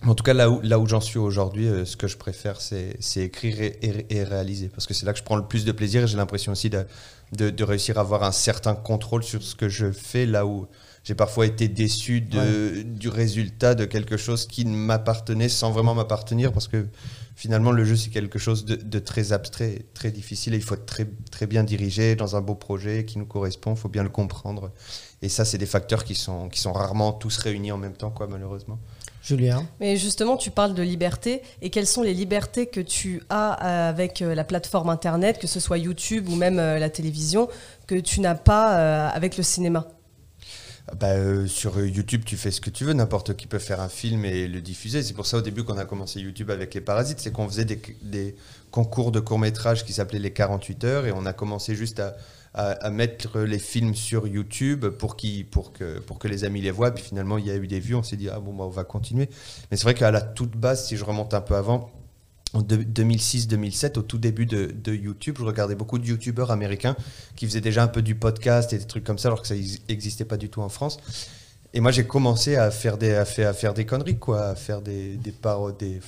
en 0.06 0.14
tout 0.14 0.22
cas, 0.24 0.34
là 0.34 0.50
où, 0.50 0.60
là 0.62 0.78
où 0.78 0.86
j'en 0.86 1.00
suis 1.00 1.18
aujourd'hui, 1.18 1.68
euh, 1.68 1.84
ce 1.84 1.96
que 1.96 2.06
je 2.08 2.16
préfère, 2.16 2.60
c'est 2.60 2.96
écrire 3.16 3.60
et, 3.60 3.78
et- 3.82 4.16
et 4.16 4.24
réaliser. 4.24 4.68
Parce 4.68 4.86
que 4.86 4.94
c'est 4.94 5.06
là 5.06 5.12
que 5.12 5.18
je 5.18 5.24
prends 5.24 5.36
le 5.36 5.46
plus 5.46 5.64
de 5.64 5.72
plaisir 5.72 6.02
et 6.04 6.06
j'ai 6.06 6.16
l'impression 6.16 6.52
aussi 6.52 6.70
de, 6.70 6.84
de, 7.32 7.50
de 7.50 7.64
réussir 7.64 7.98
à 7.98 8.02
avoir 8.02 8.22
un 8.22 8.32
certain 8.32 8.74
contrôle 8.74 9.22
sur 9.24 9.42
ce 9.42 9.54
que 9.54 9.68
je 9.68 9.90
fais, 9.90 10.24
là 10.26 10.46
où 10.46 10.66
j'ai 11.04 11.14
parfois 11.14 11.46
été 11.46 11.68
déçu 11.68 12.20
de, 12.20 12.82
du 12.82 13.08
résultat 13.08 13.74
de 13.74 13.84
quelque 13.86 14.16
chose 14.16 14.46
qui 14.46 14.64
ne 14.66 14.76
m'appartenait 14.76 15.48
sans 15.48 15.70
vraiment 15.70 15.94
m'appartenir 15.94 16.52
parce 16.52 16.68
que 16.68 16.86
finalement 17.34 17.70
le 17.70 17.84
jeu 17.84 17.96
c'est 17.96 18.10
quelque 18.10 18.38
chose 18.38 18.64
de, 18.66 18.74
de 18.74 18.98
très 18.98 19.32
abstrait, 19.32 19.86
très 19.94 20.10
difficile 20.10 20.52
et 20.54 20.56
il 20.58 20.62
faut 20.62 20.74
être 20.74 20.84
très, 20.86 21.06
très 21.30 21.46
bien 21.46 21.64
dirigé 21.64 22.14
dans 22.14 22.36
un 22.36 22.42
beau 22.42 22.56
projet 22.56 23.04
qui 23.06 23.16
nous 23.18 23.24
correspond, 23.26 23.72
il 23.74 23.78
faut 23.78 23.88
bien 23.88 24.02
le 24.02 24.10
comprendre. 24.10 24.70
Et 25.22 25.28
ça 25.28 25.44
c'est 25.44 25.58
des 25.58 25.66
facteurs 25.66 26.04
qui 26.04 26.14
sont, 26.14 26.48
qui 26.48 26.60
sont 26.60 26.72
rarement 26.72 27.12
tous 27.12 27.36
réunis 27.38 27.72
en 27.72 27.78
même 27.78 27.94
temps 27.94 28.10
quoi 28.10 28.26
malheureusement. 28.28 28.78
Julien. 29.20 29.66
Mais 29.80 29.96
justement, 29.96 30.36
tu 30.36 30.50
parles 30.50 30.74
de 30.74 30.82
liberté. 30.82 31.42
Et 31.60 31.70
quelles 31.70 31.88
sont 31.88 32.02
les 32.02 32.14
libertés 32.14 32.66
que 32.66 32.80
tu 32.80 33.20
as 33.28 33.66
euh, 33.66 33.90
avec 33.90 34.22
euh, 34.22 34.34
la 34.34 34.44
plateforme 34.44 34.88
Internet, 34.88 35.38
que 35.38 35.48
ce 35.48 35.60
soit 35.60 35.76
YouTube 35.76 36.28
ou 36.28 36.36
même 36.36 36.58
euh, 36.58 36.78
la 36.78 36.88
télévision, 36.88 37.48
que 37.86 37.96
tu 37.96 38.20
n'as 38.20 38.36
pas 38.36 39.08
avec 39.08 39.36
le 39.36 39.42
cinéma? 39.42 39.88
Bah, 40.96 41.08
euh, 41.08 41.46
sur 41.46 41.78
YouTube, 41.84 42.22
tu 42.24 42.36
fais 42.36 42.50
ce 42.50 42.60
que 42.60 42.70
tu 42.70 42.84
veux. 42.84 42.92
N'importe 42.92 43.36
qui 43.36 43.46
peut 43.46 43.58
faire 43.58 43.80
un 43.80 43.88
film 43.88 44.24
et 44.24 44.48
le 44.48 44.60
diffuser. 44.60 45.02
C'est 45.02 45.14
pour 45.14 45.26
ça 45.26 45.38
au 45.38 45.40
début 45.40 45.64
qu'on 45.64 45.78
a 45.78 45.84
commencé 45.84 46.20
YouTube 46.20 46.50
avec 46.50 46.74
les 46.74 46.80
Parasites, 46.80 47.20
c'est 47.20 47.32
qu'on 47.32 47.48
faisait 47.48 47.64
des, 47.64 47.80
des 48.02 48.34
concours 48.70 49.12
de 49.12 49.20
court 49.20 49.38
métrage 49.38 49.84
qui 49.84 49.92
s'appelaient 49.92 50.18
les 50.18 50.32
48 50.32 50.84
heures 50.84 51.06
et 51.06 51.12
on 51.12 51.26
a 51.26 51.32
commencé 51.32 51.74
juste 51.74 52.00
à, 52.00 52.16
à- 52.60 52.90
mettre 52.90 53.40
les 53.40 53.58
films 53.58 53.94
sur 53.94 54.26
YouTube 54.26 54.86
pour, 54.86 55.16
qui, 55.16 55.44
pour, 55.44 55.72
que, 55.72 55.98
pour 56.00 56.18
que 56.18 56.28
les 56.28 56.44
amis 56.44 56.60
les 56.60 56.70
voient. 56.70 56.90
Puis 56.92 57.04
finalement, 57.04 57.38
il 57.38 57.46
y 57.46 57.50
a 57.50 57.56
eu 57.56 57.66
des 57.66 57.80
vues. 57.80 57.94
On 57.94 58.02
s'est 58.02 58.16
dit 58.16 58.28
ah 58.28 58.40
bon 58.40 58.54
bah, 58.54 58.64
on 58.64 58.70
va 58.70 58.84
continuer. 58.84 59.28
Mais 59.70 59.76
c'est 59.76 59.84
vrai 59.84 59.94
qu'à 59.94 60.10
la 60.10 60.20
toute 60.20 60.56
base, 60.56 60.86
si 60.86 60.96
je 60.96 61.04
remonte 61.04 61.34
un 61.34 61.40
peu 61.40 61.54
avant. 61.56 61.90
En 62.54 62.62
de- 62.62 62.76
2006-2007, 62.76 63.98
au 63.98 64.02
tout 64.02 64.16
début 64.16 64.46
de, 64.46 64.66
de 64.66 64.94
YouTube, 64.94 65.36
je 65.38 65.44
regardais 65.44 65.74
beaucoup 65.74 65.98
de 65.98 66.06
YouTubeurs 66.06 66.50
américains 66.50 66.96
qui 67.36 67.46
faisaient 67.46 67.60
déjà 67.60 67.82
un 67.82 67.88
peu 67.88 68.00
du 68.00 68.14
podcast 68.14 68.72
et 68.72 68.78
des 68.78 68.86
trucs 68.86 69.04
comme 69.04 69.18
ça, 69.18 69.28
alors 69.28 69.42
que 69.42 69.48
ça 69.48 69.54
n'existait 69.88 70.24
pas 70.24 70.38
du 70.38 70.48
tout 70.48 70.62
en 70.62 70.70
France. 70.70 70.96
Et 71.74 71.80
moi, 71.80 71.90
j'ai 71.92 72.06
commencé 72.06 72.56
à 72.56 72.70
faire 72.70 72.96
des, 72.96 73.12
à 73.12 73.26
faire, 73.26 73.50
à 73.50 73.52
faire 73.52 73.74
des 73.74 73.84
conneries, 73.84 74.18
quoi, 74.18 74.46
à 74.46 74.54
faire 74.54 74.80
des, 74.80 75.18
des 75.18 75.32
parodies, 75.32 75.98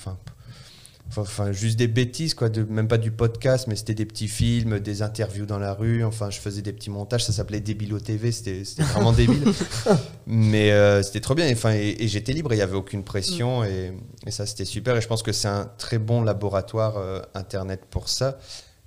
enfin, 1.16 1.52
juste 1.52 1.78
des 1.78 1.88
bêtises, 1.88 2.34
quoi, 2.34 2.48
de, 2.48 2.62
même 2.64 2.88
pas 2.88 2.98
du 2.98 3.10
podcast, 3.10 3.66
mais 3.66 3.76
c'était 3.76 3.94
des 3.94 4.06
petits 4.06 4.28
films, 4.28 4.78
des 4.80 5.02
interviews 5.02 5.46
dans 5.46 5.58
la 5.58 5.74
rue, 5.74 6.04
enfin, 6.04 6.30
je 6.30 6.38
faisais 6.38 6.62
des 6.62 6.72
petits 6.72 6.90
montages, 6.90 7.24
ça 7.24 7.32
s'appelait 7.32 7.60
Débilo 7.60 7.98
TV, 8.00 8.32
c'était 8.32 8.62
vraiment 8.78 9.12
débile. 9.12 9.42
Mais 10.26 10.70
euh, 10.72 11.02
c'était 11.02 11.20
trop 11.20 11.34
bien, 11.34 11.50
enfin, 11.52 11.72
et, 11.74 11.96
et 11.98 12.08
j'étais 12.08 12.32
libre, 12.32 12.52
il 12.52 12.56
n'y 12.56 12.62
avait 12.62 12.76
aucune 12.76 13.02
pression, 13.04 13.64
et, 13.64 13.92
et 14.26 14.30
ça, 14.30 14.46
c'était 14.46 14.64
super, 14.64 14.96
et 14.96 15.00
je 15.00 15.08
pense 15.08 15.22
que 15.22 15.32
c'est 15.32 15.48
un 15.48 15.70
très 15.78 15.98
bon 15.98 16.22
laboratoire 16.22 16.96
euh, 16.98 17.20
Internet 17.34 17.82
pour 17.90 18.08
ça. 18.08 18.38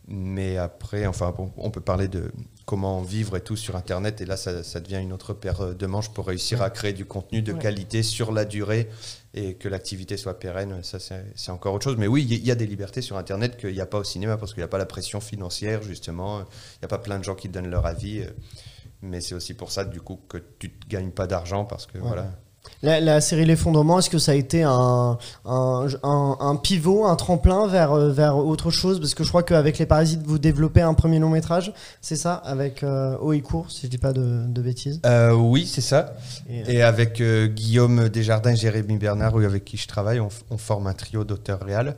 Mais 0.10 0.58
après, 0.58 1.06
enfin, 1.06 1.34
on 1.56 1.72
peut 1.72 1.80
parler 1.80 2.10
de 2.10 2.32
comment 2.66 3.02
vivre 3.02 3.38
et 3.38 3.42
tout 3.42 3.56
sur 3.56 3.78
Internet, 3.78 4.20
et 4.20 4.26
là, 4.26 4.36
ça, 4.36 4.62
ça 4.62 4.82
devient 4.82 5.00
une 5.02 5.14
autre 5.14 5.34
paire 5.34 5.74
de 5.74 5.86
manches 5.86 6.10
pour 6.10 6.28
réussir 6.28 6.62
à 6.62 6.70
créer 6.70 6.92
du 6.92 7.06
contenu 7.06 7.42
de 7.42 7.54
Ouais. 7.54 7.60
qualité 7.60 8.04
sur 8.04 8.34
la 8.34 8.44
durée 8.44 8.90
et 9.34 9.56
que 9.56 9.68
l'activité 9.68 10.16
soit 10.18 10.40
pérenne. 10.40 10.84
Ça, 10.84 10.98
c'est 11.00 11.52
encore 11.52 11.74
autre 11.74 11.84
chose. 11.86 11.98
Mais 11.98 12.08
oui, 12.08 12.26
il 12.30 12.46
y- 12.46 12.52
a 12.52 12.56
des 12.56 12.68
libertés 12.68 13.02
sur 13.02 13.18
Internet 13.18 13.58
qu'il 13.58 13.74
n'y 13.74 13.82
a 13.82 13.86
pas 13.86 13.98
au 13.98 14.04
cinéma 14.04 14.38
parce 14.38 14.54
qu'il 14.54 14.62
n'y 14.62 14.66
a 14.66 14.70
pas 14.70 14.78
la 14.78 14.86
pression 14.86 15.20
financière, 15.20 15.82
justement. 15.82 16.42
Il 16.42 16.80
n'y 16.82 16.86
a 16.86 16.88
pas 16.88 17.00
plein 17.00 17.18
de 17.18 17.24
gens 17.24 17.36
qui 17.36 17.50
donnent 17.50 17.70
leur 17.70 17.86
avis. 17.86 18.24
Mais 19.02 19.20
c'est 19.22 19.36
aussi 19.36 19.54
pour 19.54 19.72
ça, 19.72 19.86
du 19.86 20.00
coup, 20.02 20.20
que 20.30 20.38
tu 20.60 20.68
ne 20.68 20.90
gagnes 20.90 21.12
pas 21.12 21.28
d'argent 21.28 21.66
parce 21.66 21.86
que 21.88 21.98
voilà. 21.98 22.32
La, 22.82 23.00
la 23.00 23.22
série 23.22 23.46
L'effondrement, 23.46 24.00
est-ce 24.00 24.10
que 24.10 24.18
ça 24.18 24.34
a 24.34 24.36
été 24.36 24.64
un, 24.64 25.18
un, 25.46 25.88
un- 26.04 26.38
un 26.40 26.56
pivot, 26.58 27.06
un 27.06 27.16
tremplin 27.16 27.68
vers, 27.68 27.94
euh, 27.94 28.12
vers 28.12 28.38
autre 28.38 28.72
chose? 28.72 29.00
Parce 29.00 29.14
que 29.16 29.24
je 29.24 29.30
crois 29.30 29.44
qu'avec 29.44 29.78
Les 29.80 29.86
Parasites, 29.86 30.22
vous 30.26 30.38
développez 30.38 30.82
un 30.82 30.94
premier 30.94 31.20
long 31.20 31.30
métrage, 31.30 31.74
c'est 32.02 32.16
ça? 32.18 32.34
Avec 32.36 32.84
euh, 32.84 33.18
Haut 33.22 33.32
et 33.34 33.42
Court, 33.42 33.72
si 33.72 33.86
je 33.86 33.88
dis 33.92 33.98
pas 33.98 34.12
de, 34.12 34.46
de 34.48 34.62
bêtises. 34.62 35.00
Euh, 35.06 35.32
oui, 35.34 35.66
c'est 35.66 35.82
ça. 35.82 36.16
Et, 36.50 36.84
euh, 36.84 36.88
avec 36.88 37.22
Guillaume 37.22 38.10
Desjardins 38.10 38.52
et 38.52 38.56
Jérémy 38.58 38.98
Bernard, 38.98 39.34
oui, 39.36 39.46
avec 39.46 39.64
qui 39.64 39.78
je 39.78 39.88
travaille, 39.88 40.20
on, 40.20 40.30
forme 40.58 40.88
un 40.88 40.94
trio 40.94 41.24
d'auteurs 41.24 41.62
réels. 41.62 41.96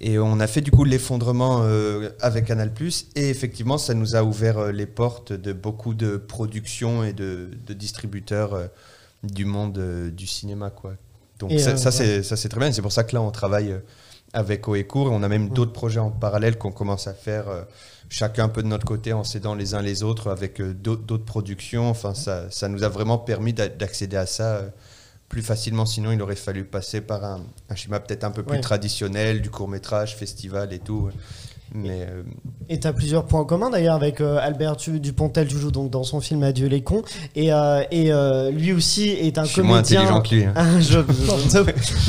Et 0.00 0.18
on 0.18 0.38
a 0.38 0.46
fait 0.46 0.60
du 0.60 0.70
coup 0.70 0.84
l'effondrement 0.84 1.60
euh, 1.62 2.10
avec 2.20 2.44
Canal+. 2.46 2.70
Et 3.16 3.30
effectivement, 3.30 3.78
ça 3.78 3.94
nous 3.94 4.14
a 4.16 4.22
ouvert 4.22 4.58
euh, 4.58 4.72
les 4.72 4.86
portes 4.86 5.32
de 5.32 5.52
beaucoup 5.52 5.94
de 5.94 6.16
productions 6.16 7.02
et 7.02 7.12
de, 7.12 7.50
de 7.66 7.74
distributeurs 7.74 8.54
euh, 8.54 8.66
du 9.22 9.44
monde 9.44 9.78
euh, 9.78 10.10
du 10.10 10.26
cinéma. 10.26 10.70
Quoi. 10.70 10.94
Donc 11.38 11.50
Et, 11.52 11.58
ça, 11.58 11.70
euh, 11.70 11.76
ça, 11.76 11.90
c'est 11.90 12.22
ça, 12.22 12.36
c'est 12.36 12.48
très 12.48 12.60
bien. 12.60 12.72
C'est 12.72 12.82
pour 12.82 12.92
ça 12.92 13.04
que 13.04 13.14
là, 13.14 13.22
on 13.22 13.30
travaille 13.30 13.72
euh, 13.72 13.78
avec 14.32 14.68
Oecourt. 14.68 15.08
Et 15.08 15.10
on 15.14 15.22
a 15.22 15.28
même 15.28 15.48
d'autres 15.48 15.72
projets 15.72 16.00
en 16.00 16.10
parallèle 16.10 16.58
qu'on 16.58 16.72
commence 16.72 17.06
à 17.06 17.14
faire 17.14 17.48
euh, 17.48 17.62
chacun 18.08 18.44
un 18.44 18.48
peu 18.48 18.62
de 18.62 18.68
notre 18.68 18.86
côté 18.86 19.12
en 19.12 19.24
s'aidant 19.24 19.54
les 19.54 19.74
uns 19.74 19.82
les 19.82 20.02
autres 20.02 20.30
avec 20.30 20.60
d'autres 20.62 21.24
productions. 21.24 21.88
Enfin, 21.90 22.14
ça, 22.14 22.50
ça 22.50 22.68
nous 22.68 22.82
a 22.84 22.88
vraiment 22.88 23.18
permis 23.18 23.52
d'a- 23.52 23.68
d'accéder 23.68 24.16
à 24.16 24.26
ça 24.26 24.62
plus 25.28 25.42
facilement. 25.42 25.84
Sinon, 25.84 26.10
il 26.12 26.22
aurait 26.22 26.36
fallu 26.36 26.64
passer 26.64 27.02
par 27.02 27.22
un, 27.24 27.42
un 27.68 27.74
schéma 27.74 28.00
peut-être 28.00 28.24
un 28.24 28.30
peu 28.30 28.42
plus 28.42 28.54
Ouais. 28.56 28.60
traditionnel, 28.62 29.42
du 29.42 29.50
court 29.50 29.68
métrage, 29.68 30.16
festival 30.16 30.72
et 30.72 30.78
tout. 30.78 31.10
Mais 31.74 32.06
euh, 32.08 32.22
Et 32.68 32.80
tu 32.80 32.86
as 32.86 32.92
plusieurs 32.92 33.24
points 33.26 33.44
communs 33.44 33.70
d'ailleurs 33.70 33.94
avec 33.94 34.20
euh, 34.20 34.38
Albert 34.40 34.76
Dupontel, 34.88 35.46
tu 35.48 35.56
joues 35.58 35.70
donc 35.70 35.90
dans 35.90 36.02
son 36.04 36.20
film 36.20 36.42
Adieu 36.42 36.66
les 36.68 36.80
cons. 36.82 37.02
Et, 37.36 37.52
euh, 37.52 37.82
et 37.90 38.10
lui 38.52 38.72
aussi 38.72 39.08
est 39.10 39.38
un 39.38 39.44
je 39.44 39.52
suis 39.52 39.62
moins 39.62 39.82
comédien. 39.82 40.00
intelligent 40.00 40.22
que 40.22 40.34
lui. 40.34 40.44
hein. 40.44 40.54
Je- 40.80 40.98
je- 40.98 41.58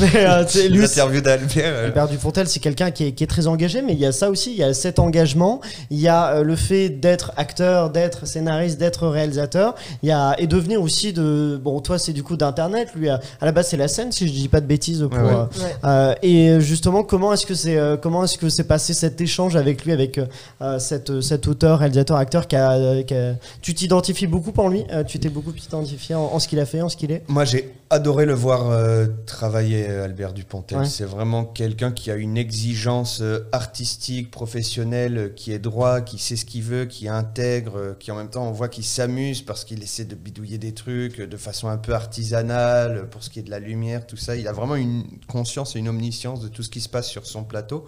mais, 0.00 0.68
lui, 0.68 0.78
L'interview 0.80 1.20
d'Albert. 1.20 1.84
Albert 1.86 2.08
Dupontel, 2.08 2.48
c'est 2.48 2.60
quelqu'un 2.60 2.90
qui 2.90 3.04
est, 3.06 3.12
qui 3.12 3.24
est 3.24 3.26
très 3.26 3.46
engagé, 3.46 3.82
mais 3.82 3.92
il 3.92 3.98
y 3.98 4.06
a 4.06 4.12
ça 4.12 4.30
aussi, 4.30 4.50
il 4.52 4.56
y 4.58 4.62
a 4.62 4.72
cet 4.74 4.98
engagement, 4.98 5.60
il 5.90 5.98
y 6.00 6.08
a 6.08 6.42
le 6.42 6.56
fait 6.56 6.88
d'être 6.88 7.32
acteur, 7.36 7.90
d'être 7.90 8.26
scénariste, 8.26 8.78
d'être 8.78 9.06
réalisateur, 9.08 9.74
il 10.02 10.08
y 10.08 10.12
a 10.12 10.34
et 10.38 10.46
devenir 10.46 10.80
aussi 10.82 11.12
de 11.12 11.60
bon 11.62 11.80
toi 11.80 11.98
c'est 11.98 12.12
du 12.12 12.22
coup 12.22 12.36
d'internet, 12.36 12.88
lui 12.94 13.08
à, 13.08 13.20
à 13.40 13.44
la 13.46 13.52
base 13.52 13.68
c'est 13.68 13.76
la 13.76 13.88
scène 13.88 14.12
si 14.12 14.26
je 14.28 14.32
dis 14.32 14.48
pas 14.48 14.60
de 14.60 14.66
bêtises 14.66 15.06
pour 15.10 15.18
Ouais, 15.20 15.32
ouais. 15.34 15.88
Ouais. 15.88 16.16
et 16.22 16.60
justement 16.60 17.02
comment 17.02 17.32
est-ce 17.32 17.46
que 17.46 17.54
c'est 17.54 17.78
comment 18.02 18.24
est-ce 18.24 18.38
que 18.38 18.48
c'est 18.48 18.64
passé 18.64 18.94
cet 18.94 19.20
échange 19.20 19.49
avec 19.56 19.84
lui, 19.84 19.92
avec 19.92 20.18
euh, 20.62 20.78
cette, 20.78 21.20
cet 21.20 21.46
auteur, 21.48 21.78
réalisateur, 21.80 22.16
acteur 22.16 22.46
qui 22.48 22.56
a, 22.56 23.02
qui 23.02 23.14
a- 23.14 23.34
Tu 23.62 23.74
t'identifies 23.74 24.26
beaucoup 24.26 24.52
pour 24.52 24.68
lui 24.68 24.84
euh, 24.92 25.04
Tu 25.04 25.18
t'es 25.18 25.28
beaucoup 25.28 25.52
identifié 25.52 26.14
en, 26.14 26.22
en 26.24 26.38
ce 26.38 26.48
qu'il 26.48 26.58
a 26.60 26.66
fait, 26.66 26.80
en 26.82 26.88
ce 26.88 26.96
qu'il 26.96 27.10
est? 27.12 27.22
Moi, 27.28 27.44
j'ai 27.44 27.72
adoré 27.90 28.24
le 28.26 28.34
voir 28.34 28.70
euh, 28.70 29.06
travailler, 29.26 29.86
Albert 29.86 30.32
Dupontel. 30.32 30.78
Ouais. 30.78 30.84
C'est 30.86 31.04
vraiment 31.04 31.44
quelqu'un 31.44 31.90
qui 31.92 32.10
a 32.10 32.14
une 32.14 32.36
exigence 32.36 33.22
artistique, 33.52 34.30
professionnelle, 34.30 35.32
qui 35.34 35.52
est 35.52 35.58
droit, 35.58 36.00
qui 36.00 36.18
sait 36.18 36.36
ce 36.36 36.44
qu'il 36.44 36.62
veut, 36.62 36.84
qui 36.84 37.08
intègre, 37.08 37.96
qui 37.98 38.10
en 38.12 38.16
même 38.16 38.30
temps, 38.30 38.46
on 38.48 38.52
voit 38.52 38.68
qu'il 38.68 38.84
s'amuse 38.84 39.42
parce 39.42 39.64
qu'il 39.64 39.82
essaie 39.82 40.04
de 40.04 40.14
bidouiller 40.14 40.58
des 40.58 40.72
trucs 40.72 41.20
de 41.20 41.36
façon 41.36 41.68
un 41.68 41.76
peu 41.78 41.94
artisanale, 41.94 43.08
pour 43.10 43.22
ce 43.24 43.30
qui 43.30 43.38
est 43.40 43.42
de 43.42 43.50
la 43.50 43.58
lumière, 43.58 44.06
tout 44.06 44.16
ça. 44.16 44.36
Il 44.36 44.46
a 44.46 44.52
vraiment 44.52 44.76
une 44.76 45.04
conscience 45.26 45.74
et 45.74 45.78
une 45.78 45.88
omniscience 45.88 46.40
de 46.40 46.48
tout 46.48 46.62
ce 46.62 46.70
qui 46.70 46.80
se 46.80 46.88
passe 46.88 47.08
sur 47.08 47.26
son 47.26 47.42
plateau 47.44 47.86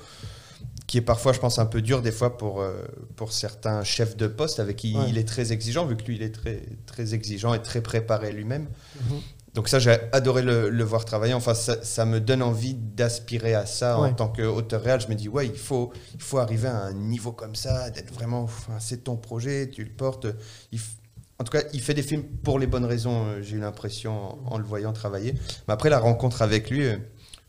qui 0.92 0.98
est 0.98 1.00
parfois, 1.00 1.32
je 1.32 1.40
pense, 1.40 1.58
un 1.58 1.64
peu 1.64 1.80
dur 1.80 2.02
des 2.02 2.12
fois 2.12 2.36
pour, 2.36 2.60
euh, 2.60 2.82
pour 3.16 3.32
certains 3.32 3.82
chefs 3.82 4.14
de 4.14 4.26
poste 4.26 4.60
avec 4.60 4.76
qui 4.76 4.94
Ouais. 4.94 5.06
il 5.08 5.16
est 5.16 5.24
très 5.26 5.50
exigeant, 5.50 5.86
vu 5.86 5.96
que 5.96 6.02
lui, 6.04 6.16
il 6.16 6.22
est 6.22 6.34
très, 6.34 6.64
très 6.84 7.14
exigeant 7.14 7.54
et 7.54 7.62
très 7.62 7.80
préparé 7.80 8.30
lui-même. 8.30 8.68
Mhm. 9.00 9.20
Donc 9.54 9.68
ça, 9.68 9.78
j'ai 9.78 9.96
adoré 10.12 10.42
le, 10.42 10.68
le 10.68 10.84
voir 10.84 11.06
travailler. 11.06 11.32
Enfin, 11.32 11.54
ça, 11.54 11.82
ça 11.82 12.04
me 12.04 12.20
donne 12.20 12.42
envie 12.42 12.74
d'aspirer 12.74 13.54
à 13.54 13.64
ça 13.64 13.98
Ouais. 13.98 14.08
en 14.10 14.12
tant 14.12 14.28
qu'auteur 14.28 14.82
réel. 14.82 15.00
Je 15.00 15.08
me 15.08 15.14
dis, 15.14 15.30
ouais, 15.30 15.46
il 15.46 15.56
faut, 15.56 15.94
il 16.14 16.20
faut 16.20 16.36
arriver 16.36 16.68
à 16.68 16.76
un 16.82 16.92
niveau 16.92 17.32
comme 17.32 17.54
ça, 17.54 17.88
d'être 17.88 18.12
vraiment, 18.12 18.42
enfin, 18.42 18.74
c'est 18.78 19.04
ton 19.04 19.16
projet, 19.16 19.70
tu 19.70 19.82
le 19.84 19.90
portes. 19.92 20.26
Il 20.72 20.78
f- 20.78 20.96
en 21.38 21.44
tout 21.44 21.52
cas, 21.52 21.62
il 21.72 21.80
fait 21.80 21.94
des 21.94 22.02
films 22.02 22.24
pour 22.44 22.58
les 22.58 22.66
bonnes 22.66 22.84
raisons, 22.84 23.24
euh, 23.28 23.40
j'ai 23.40 23.56
eu 23.56 23.60
l'impression 23.60 24.12
en, 24.46 24.56
en 24.56 24.58
le 24.58 24.64
voyant 24.64 24.92
travailler. 24.92 25.32
Mais 25.68 25.72
après, 25.72 25.88
la 25.88 25.98
rencontre 26.00 26.42
avec 26.42 26.68
lui, 26.68 26.84
euh, 26.86 26.96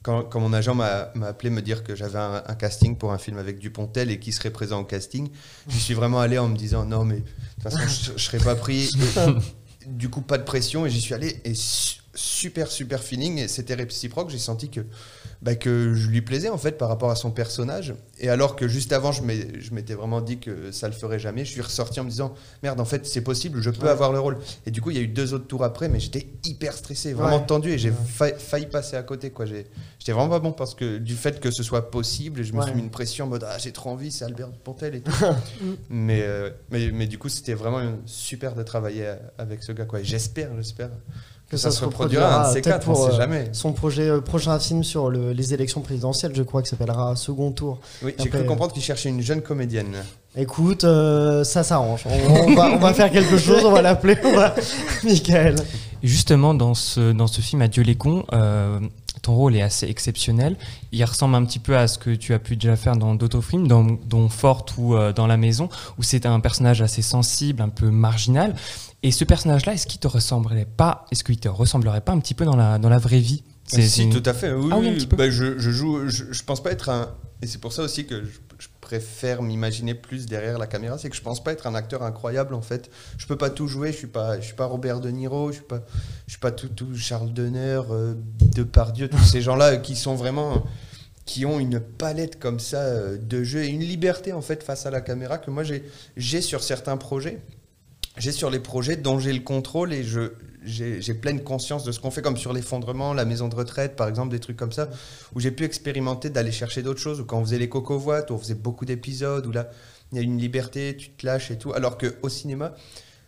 quand, 0.03 0.23
quand 0.23 0.39
mon 0.39 0.53
agent 0.53 0.75
m'a 0.75 1.09
appelé 1.25 1.49
me 1.49 1.61
dire 1.61 1.83
que 1.83 1.95
j'avais 1.95 2.19
un, 2.19 2.43
un 2.45 2.55
casting 2.55 2.97
pour 2.97 3.13
un 3.13 3.17
film 3.17 3.37
avec 3.37 3.57
Dupontel 3.57 4.11
et 4.11 4.19
qui 4.19 4.33
serait 4.33 4.51
présent 4.51 4.81
au 4.81 4.83
casting, 4.83 5.29
je 5.69 5.77
suis 5.77 5.93
vraiment 5.93 6.19
allé 6.19 6.37
en 6.37 6.49
me 6.49 6.57
disant, 6.57 6.85
non, 6.85 7.05
mais 7.05 7.21
de 7.21 7.21
toute 7.21 7.63
façon, 7.63 7.79
je 7.87 8.11
ne 8.11 8.17
serais 8.17 8.39
pas 8.39 8.55
pris. 8.55 8.89
Et 8.89 9.87
du 9.87 10.09
coup, 10.09 10.21
pas 10.21 10.37
de 10.37 10.43
pression 10.43 10.85
et 10.85 10.89
j'y 10.89 11.01
suis 11.01 11.13
allé 11.13 11.41
et 11.45 11.53
super, 12.15 12.71
super 12.71 13.01
feeling. 13.01 13.37
Et 13.39 13.47
c'était 13.47 13.73
réciproque. 13.75 14.29
J'ai 14.29 14.37
senti 14.37 14.69
que, 14.69 14.81
bah, 15.41 15.55
que 15.55 15.93
je 15.93 16.09
lui 16.09 16.21
plaisais 16.21 16.49
en 16.49 16.57
fait 16.57 16.77
par 16.77 16.89
rapport 16.89 17.09
à 17.11 17.15
son 17.15 17.31
personnage. 17.31 17.93
Et 18.19 18.29
alors 18.29 18.55
que 18.55 18.67
juste 18.67 18.93
avant, 18.93 19.11
je 19.11 19.23
m'étais 19.23 19.93
vraiment 19.95 20.21
dit 20.21 20.39
que 20.39 20.71
ça 20.71 20.87
le 20.87 20.93
ferait 20.93 21.19
jamais, 21.19 21.43
je 21.45 21.51
suis 21.51 21.61
ressorti 21.61 21.99
en 21.99 22.03
me 22.05 22.09
disant 22.09 22.33
merde, 22.61 22.79
en 22.79 22.85
fait, 22.85 23.05
c'est 23.05 23.21
possible, 23.21 23.61
je 23.61 23.69
peux 23.69 23.83
Ouais. 23.85 23.89
avoir 23.89 24.11
le 24.13 24.19
rôle. 24.19 24.37
Et 24.65 24.71
du 24.71 24.81
coup, 24.81 24.91
il 24.91 24.97
y 24.97 24.99
a 24.99 25.03
eu 25.03 25.07
deux 25.07 25.33
autres 25.33 25.47
tours 25.47 25.63
après, 25.63 25.89
mais 25.89 25.99
j'étais 25.99 26.27
hyper 26.45 26.73
stressé, 26.73 27.13
vraiment 27.13 27.39
Ouais. 27.39 27.45
tendu 27.45 27.71
et 27.71 27.77
j'ai 27.77 27.89
Ouais. 27.89 27.95
failli, 28.07 28.33
failli 28.37 28.65
passer 28.67 28.95
à 28.95 29.03
côté. 29.03 29.29
quoi. 29.31 29.45
J'étais 29.45 30.11
vraiment 30.11 30.29
pas 30.29 30.39
bon 30.39 30.51
parce 30.53 30.75
que 30.75 30.97
du 30.97 31.15
fait 31.15 31.39
que 31.39 31.51
ce 31.51 31.63
soit 31.63 31.89
possible, 31.91 32.43
je 32.43 32.53
me 32.53 32.61
suis 32.61 32.73
mis 32.73 32.81
une 32.81 32.89
pression 32.91 33.25
en 33.25 33.29
mode 33.29 33.45
ah, 33.47 33.57
j'ai 33.57 33.71
trop 33.71 33.89
envie, 33.89 34.11
c'est 34.11 34.23
Albert 34.25 34.51
Pontel 34.63 34.95
et 34.95 35.01
tout. 35.01 35.11
mais, 35.89 36.21
euh, 36.21 36.49
mais, 36.71 36.91
mais 36.91 37.07
du 37.07 37.17
coup, 37.17 37.29
c'était 37.29 37.53
vraiment 37.53 37.97
super 38.05 38.55
de 38.55 38.63
travailler 38.63 39.13
avec 39.37 39.63
ce 39.63 39.71
gars. 39.71 39.85
Quoi. 39.85 39.99
Et 40.01 40.05
J'espère, 40.05 40.49
j'espère 40.55 40.89
que, 41.53 41.57
ça, 41.57 41.71
se 41.71 41.83
reproduira 41.85 42.45
un 42.45 42.49
de 42.49 42.53
ces 42.53 42.61
quatre, 42.61 42.89
on 42.89 42.93
pour, 42.93 43.05
sait 43.07 43.13
euh, 43.13 43.17
jamais. 43.17 43.49
Son 43.53 43.73
projet, 43.73 44.09
euh, 44.09 44.21
prochain 44.21 44.57
film 44.59 44.83
sur 44.83 45.09
le- 45.09 45.31
les 45.33 45.53
élections 45.53 45.81
présidentielles, 45.81 46.33
je 46.35 46.43
crois, 46.43 46.61
qui 46.61 46.69
s'appellera 46.69 47.15
Second 47.15 47.51
Tour. 47.51 47.79
Oui, 48.03 48.13
j'ai 48.17 48.29
cru 48.29 48.43
comprendre 48.45 48.73
qu'il 48.73 48.81
cherchait 48.83 49.09
une 49.09 49.21
jeune 49.21 49.41
comédienne. 49.41 49.95
Écoute, 50.35 50.83
euh, 50.83 51.43
ça 51.43 51.63
s'arrange. 51.63 52.03
On, 52.05 52.51
on 52.51 52.55
va, 52.55 52.71
on 52.73 52.79
va 52.79 52.93
faire 52.93 53.11
quelque 53.11 53.37
chose, 53.37 53.63
on 53.65 53.71
va 53.71 53.81
l'appeler. 53.81 54.17
on 54.23 54.31
va- 54.35 54.55
Michael. 55.03 55.55
Justement, 56.01 56.53
dans 56.53 56.73
ce, 56.73 57.11
dans 57.13 57.27
ce 57.27 57.39
film 57.41 57.61
Adieu 57.61 57.83
les 57.83 57.95
cons, 57.95 58.25
euh, 58.33 58.79
ton 59.23 59.33
rôle 59.33 59.55
est 59.55 59.61
assez 59.63 59.87
exceptionnel. 59.87 60.55
Il 60.91 61.03
ressemble 61.03 61.33
un 61.33 61.43
petit 61.45 61.57
peu 61.57 61.75
à 61.75 61.87
ce 61.87 61.97
que 61.97 62.11
tu 62.13 62.33
as 62.35 62.39
pu 62.39 62.55
déjà 62.55 62.75
faire 62.75 62.95
dans 62.95 63.15
d'autres 63.15 63.41
films, 63.41 63.67
dans, 63.67 63.83
dont 63.83 64.29
Forte 64.29 64.75
ou 64.77 64.95
euh, 64.95 65.11
Dans 65.13 65.25
la 65.25 65.37
maison, 65.37 65.69
où 65.97 66.03
c'est 66.03 66.27
un 66.27 66.39
personnage 66.39 66.81
assez 66.83 67.01
sensible, 67.01 67.61
un 67.63 67.69
peu 67.69 67.89
marginal. 67.89 68.53
Et 69.01 69.11
ce 69.11 69.23
personnage-là, 69.23 69.73
est-ce 69.73 69.87
qu'il 69.87 69.99
te 69.99 70.07
ressemblerait 70.07 70.67
pas 70.77 71.05
Est-ce 71.11 71.23
qu'il 71.23 71.39
te 71.39 71.49
ressemblerait 71.49 72.01
pas 72.01 72.11
un 72.11 72.19
petit 72.19 72.35
peu 72.35 72.45
dans 72.45 72.55
la, 72.55 72.77
dans 72.77 72.89
la 72.89 72.99
vraie 72.99 73.19
vie? 73.19 73.43
C'est- 73.65 73.81
c'est 73.81 73.87
Si, 73.87 74.03
une- 74.03 74.09
tout 74.11 74.29
à 74.29 74.33
fait. 74.33 74.53
Oui, 74.53 74.69
Ah 74.71 74.77
oui, 74.77 75.07
bah, 75.17 75.29
je, 75.31 75.57
je 75.57 75.71
joue. 75.71 76.07
Je, 76.07 76.25
je 76.31 76.43
pense 76.43 76.61
pas 76.61 76.71
être 76.71 76.89
un. 76.89 77.07
Et 77.41 77.47
c'est 77.47 77.59
pour 77.59 77.71
ça 77.73 77.81
aussi 77.83 78.05
que 78.05 78.23
je 78.23 78.39
préfère 78.93 79.41
m'imaginer 79.41 79.95
plus 79.95 80.27
derrière 80.27 80.59
la 80.59 80.67
caméra. 80.67 80.99
C'est 80.99 81.09
que 81.09 81.15
je 81.15 81.21
pense 81.21 81.43
pas 81.43 81.51
être 81.51 81.65
un 81.65 81.73
acteur 81.73 82.03
incroyable 82.03 82.53
en 82.53 82.61
fait. 82.61 82.91
Je 83.17 83.25
peux 83.25 83.37
pas 83.37 83.49
tout 83.49 83.67
jouer. 83.67 83.91
Je 83.91 83.97
suis 83.97 84.07
pas. 84.07 84.39
Je 84.39 84.45
suis 84.45 84.53
pas 84.53 84.65
Robert 84.65 84.99
De 84.99 85.09
Niro. 85.09 85.49
Je 85.49 85.55
suis 85.55 85.63
pas. 85.63 85.81
Je 86.27 86.33
suis 86.33 86.39
pas 86.39 86.51
tout, 86.51 86.67
tout 86.67 86.95
Charles 86.95 87.33
Denner, 87.33 87.81
euh, 87.89 88.13
Depardieu, 88.55 89.09
tous 89.09 89.23
ces 89.23 89.41
gens-là 89.41 89.77
qui 89.77 89.95
sont 89.95 90.13
vraiment 90.13 90.63
qui 91.25 91.45
ont 91.45 91.59
une 91.59 91.79
palette 91.79 92.37
comme 92.37 92.59
ça 92.59 92.81
euh, 92.81 93.17
de 93.17 93.43
jeu 93.43 93.63
et 93.63 93.69
une 93.69 93.81
liberté 93.81 94.31
en 94.31 94.41
fait 94.41 94.61
face 94.61 94.85
à 94.85 94.91
la 94.91 94.99
caméra 94.99 95.37
que 95.37 95.49
moi 95.49 95.63
j'ai 95.63 95.85
j'ai 96.17 96.41
sur 96.41 96.61
certains 96.61 96.97
projets 96.97 97.39
j'ai 98.17 98.33
sur 98.33 98.49
les 98.49 98.59
projets 98.59 98.97
dont 98.97 99.19
j'ai 99.19 99.31
le 99.31 99.39
contrôle 99.39 99.93
et 99.93 100.03
je 100.03 100.33
j'ai 100.65 101.13
pleine 101.13 101.43
conscience 101.43 101.83
de 101.83 101.91
ce 101.91 101.99
qu'on 101.99 102.11
fait 102.11 102.21
comme 102.21 102.37
sur 102.37 102.53
l'effondrement 102.53 103.13
la 103.13 103.25
maison 103.25 103.47
de 103.47 103.55
retraite 103.55 103.95
par 103.95 104.07
exemple 104.07 104.31
des 104.31 104.39
trucs 104.39 104.57
comme 104.57 104.71
ça 104.71 104.89
où 105.33 105.39
j'ai 105.39 105.51
pu 105.51 105.63
expérimenter 105.63 106.29
d'aller 106.29 106.51
chercher 106.51 106.81
d'autres 106.81 106.99
choses 106.99 107.19
ou 107.19 107.25
quand 107.25 107.37
on 107.39 107.45
faisait 107.45 107.59
les 107.59 107.69
cocovoites 107.69 108.31
où 108.31 108.35
on 108.35 108.37
faisait 108.37 108.55
beaucoup 108.55 108.85
d'épisodes 108.85 109.45
où 109.45 109.51
là 109.51 109.69
il 110.11 110.17
y 110.17 110.19
a 110.19 110.23
une 110.23 110.37
liberté 110.37 110.95
tu 110.97 111.09
te 111.11 111.25
lâches 111.25 111.51
et 111.51 111.57
tout. 111.57 111.73
Alors 111.73 111.97
que 111.97 112.15
au 112.21 112.29
cinéma 112.29 112.73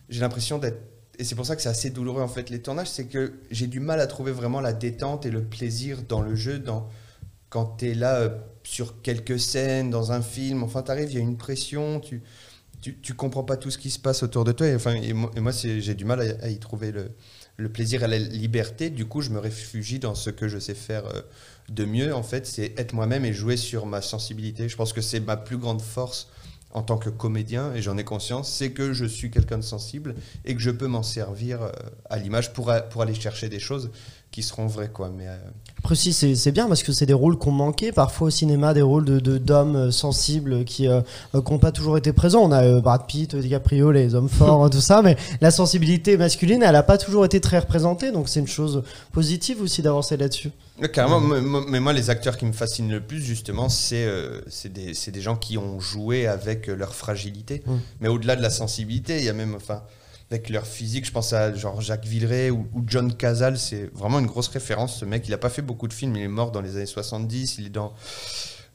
j'ai 0.09 0.21
l'impression 0.21 0.57
d'être 0.59 0.79
et 1.17 1.23
c'est 1.23 1.35
pour 1.35 1.45
ça 1.45 1.55
que 1.55 1.61
c'est 1.61 1.69
assez 1.69 1.89
douloureux 1.89 2.21
en 2.21 2.27
fait 2.27 2.49
les 2.49 2.61
tournages 2.61 2.89
c'est 2.89 3.05
que 3.05 3.33
j'ai 3.51 3.67
du 3.67 3.79
mal 3.79 3.99
à 3.99 4.07
trouver 4.07 4.31
vraiment 4.31 4.61
la 4.61 4.73
détente 4.73 5.25
et 5.25 5.31
le 5.31 5.43
plaisir 5.43 6.03
dans 6.07 6.21
le 6.21 6.35
jeu 6.35 6.59
dans 6.59 6.89
quand 7.49 7.77
tu 7.77 7.91
es 7.91 7.93
là 7.93 8.15
euh, 8.15 8.29
sur 8.63 9.01
quelques 9.01 9.39
scènes 9.39 9.89
dans 9.89 10.11
un 10.11 10.21
film 10.21 10.63
enfin 10.63 10.81
t'arrives 10.81 11.11
il 11.11 11.15
y 11.15 11.19
a 11.19 11.23
une 11.23 11.37
pression 11.37 11.99
tu 11.99 12.21
tu, 12.85 12.95
tu 13.01 13.15
comprends 13.15 13.43
pas 13.43 13.57
tout 13.57 13.71
ce 13.71 13.79
qui 13.79 13.89
se 13.89 13.97
passe 13.97 14.21
autour 14.21 14.43
de 14.43 14.51
toi 14.51 14.67
et, 14.67 14.75
enfin, 14.75 14.93
moi, 15.13 15.51
j'ai 15.51 15.95
du 15.95 16.05
mal 16.05 16.37
à, 16.39 16.49
y 16.49 16.59
trouver 16.59 16.91
le, 16.91 17.69
plaisir 17.69 18.03
et 18.03 18.07
la 18.07 18.19
liberté 18.19 18.91
du 18.91 19.07
coup 19.07 19.21
je 19.21 19.31
me 19.31 19.39
réfugie 19.39 19.97
dans 19.97 20.13
ce 20.13 20.29
que 20.29 20.47
je 20.47 20.59
sais 20.59 20.75
faire 20.75 21.07
euh, 21.07 21.21
de 21.69 21.83
mieux 21.83 22.13
en 22.13 22.21
fait 22.21 22.45
c'est 22.45 22.77
être 22.77 22.93
moi-même 22.93 23.25
et 23.25 23.33
jouer 23.33 23.57
sur 23.57 23.87
ma 23.87 24.03
sensibilité 24.03 24.69
je 24.69 24.75
pense 24.75 24.93
que 24.93 25.01
c'est 25.01 25.19
ma 25.19 25.35
plus 25.35 25.57
grande 25.57 25.81
force 25.81 26.29
en 26.71 26.83
tant 26.83 26.97
que 26.97 27.09
comédien, 27.09 27.73
et 27.73 27.81
j'en 27.81 27.97
ai 27.97 28.03
conscience, 28.03 28.51
c'est 28.51 28.71
que 28.71 28.91
je 28.91 29.05
suis 29.05 29.31
quelqu'un 29.31 29.57
de 29.57 29.63
sensible 29.63 30.13
et 30.43 30.53
que 30.55 30.61
je 30.61 30.71
peux 30.71 30.87
m'en 30.87 31.03
servir 31.03 31.61
euh, 31.61 31.71
à 32.09 32.17
l'image 32.17 32.51
pour 32.51 32.69
aller 32.69 33.13
chercher 33.13 33.47
des 33.47 33.59
choses 33.59 33.91
qui 34.29 34.43
seront 34.43 34.67
vraies. 34.67 34.89
Quoi. 34.89 35.09
Mais, 35.09 35.29
euh, 35.29 35.37
Après 35.85 35.93
aussi, 35.93 36.13
c'est 36.13 36.51
bien 36.51 36.67
parce 36.67 36.81
que 36.81 36.91
c'est 36.91 37.05
des 37.05 37.13
rôles 37.13 37.37
qu'on 37.37 37.51
manquait 37.51 37.91
parfois 37.91 38.29
au 38.29 38.31
cinéma, 38.31 38.73
des 38.73 38.81
rôles 38.81 39.05
de 39.05 39.19
de- 39.19 39.37
d'hommes 39.37 39.75
euh, 39.75 39.91
sensibles 39.91 40.65
qui 40.65 40.87
n'ont 40.87 41.59
pas 41.59 41.71
toujours 41.71 41.95
été 41.95 42.11
présents. 42.11 42.41
On 42.41 42.51
a 42.51 42.63
euh, 42.63 42.81
Brad 42.81 43.05
Pitt, 43.05 43.35
DiCaprio, 43.35 43.91
les 43.91 44.15
hommes 44.15 44.27
forts, 44.41 44.67
tout 44.71 44.81
ça, 44.81 45.03
mais 45.03 45.15
la 45.41 45.51
sensibilité 45.51 46.17
masculine, 46.17 46.63
elle 46.63 46.71
n'a 46.71 46.81
pas 46.81 46.97
toujours 46.97 47.23
été 47.23 47.39
très 47.39 47.59
représentée, 47.59 48.11
donc 48.11 48.29
c'est 48.29 48.39
une 48.39 48.47
chose 48.47 48.81
positive 49.11 49.61
aussi 49.61 49.83
d'avancer 49.83 50.17
là-dessus. 50.17 50.49
mais 50.79 50.89
carrément, 50.89 51.19
mais 51.21 51.79
moi, 51.79 51.93
les 51.93 52.09
acteurs 52.09 52.37
qui 52.37 52.47
me 52.47 52.51
fascinent 52.53 52.89
le 52.91 52.99
plus, 53.01 53.21
justement, 53.21 53.69
c'est 53.69 54.05
euh, 54.05 54.41
c'est 54.47 54.73
des, 54.73 54.95
c'est 54.95 55.11
des 55.11 55.21
gens 55.21 55.35
qui 55.35 55.59
ont 55.59 55.79
joué 55.79 56.25
avec 56.25 56.67
euh, 56.67 56.75
leur 56.75 56.95
fragilité. 56.95 57.61
Mm. 57.63 57.73
Mais 58.01 58.07
au-delà 58.07 58.35
de 58.35 58.41
la 58.41 58.49
sensibilité, 58.49 59.19
il 59.19 59.23
y 59.25 59.29
a 59.29 59.33
même, 59.33 59.53
enfin, 59.53 59.83
avec 60.35 60.49
leur 60.49 60.65
physique, 60.67 61.05
je 61.05 61.11
pense 61.11 61.33
à 61.33 61.53
genre 61.55 61.81
Jacques 61.81 62.05
Villeray 62.05 62.49
ou, 62.51 62.67
ou 62.73 62.83
John 62.85 63.13
Cazale, 63.15 63.57
c'est 63.57 63.89
vraiment 63.93 64.19
une 64.19 64.25
grosse 64.27 64.49
référence. 64.49 64.99
Ce 64.99 65.05
mec, 65.05 65.27
il 65.27 65.31
n'a 65.31 65.37
pas 65.37 65.49
fait 65.49 65.61
beaucoup 65.61 65.87
de 65.87 65.93
films, 65.93 66.15
il 66.17 66.23
est 66.23 66.27
mort 66.27 66.51
dans 66.51 66.61
les 66.61 66.75
années 66.75 66.85
70, 66.85 67.57
il 67.59 67.67
est 67.67 67.69
dans. 67.69 67.93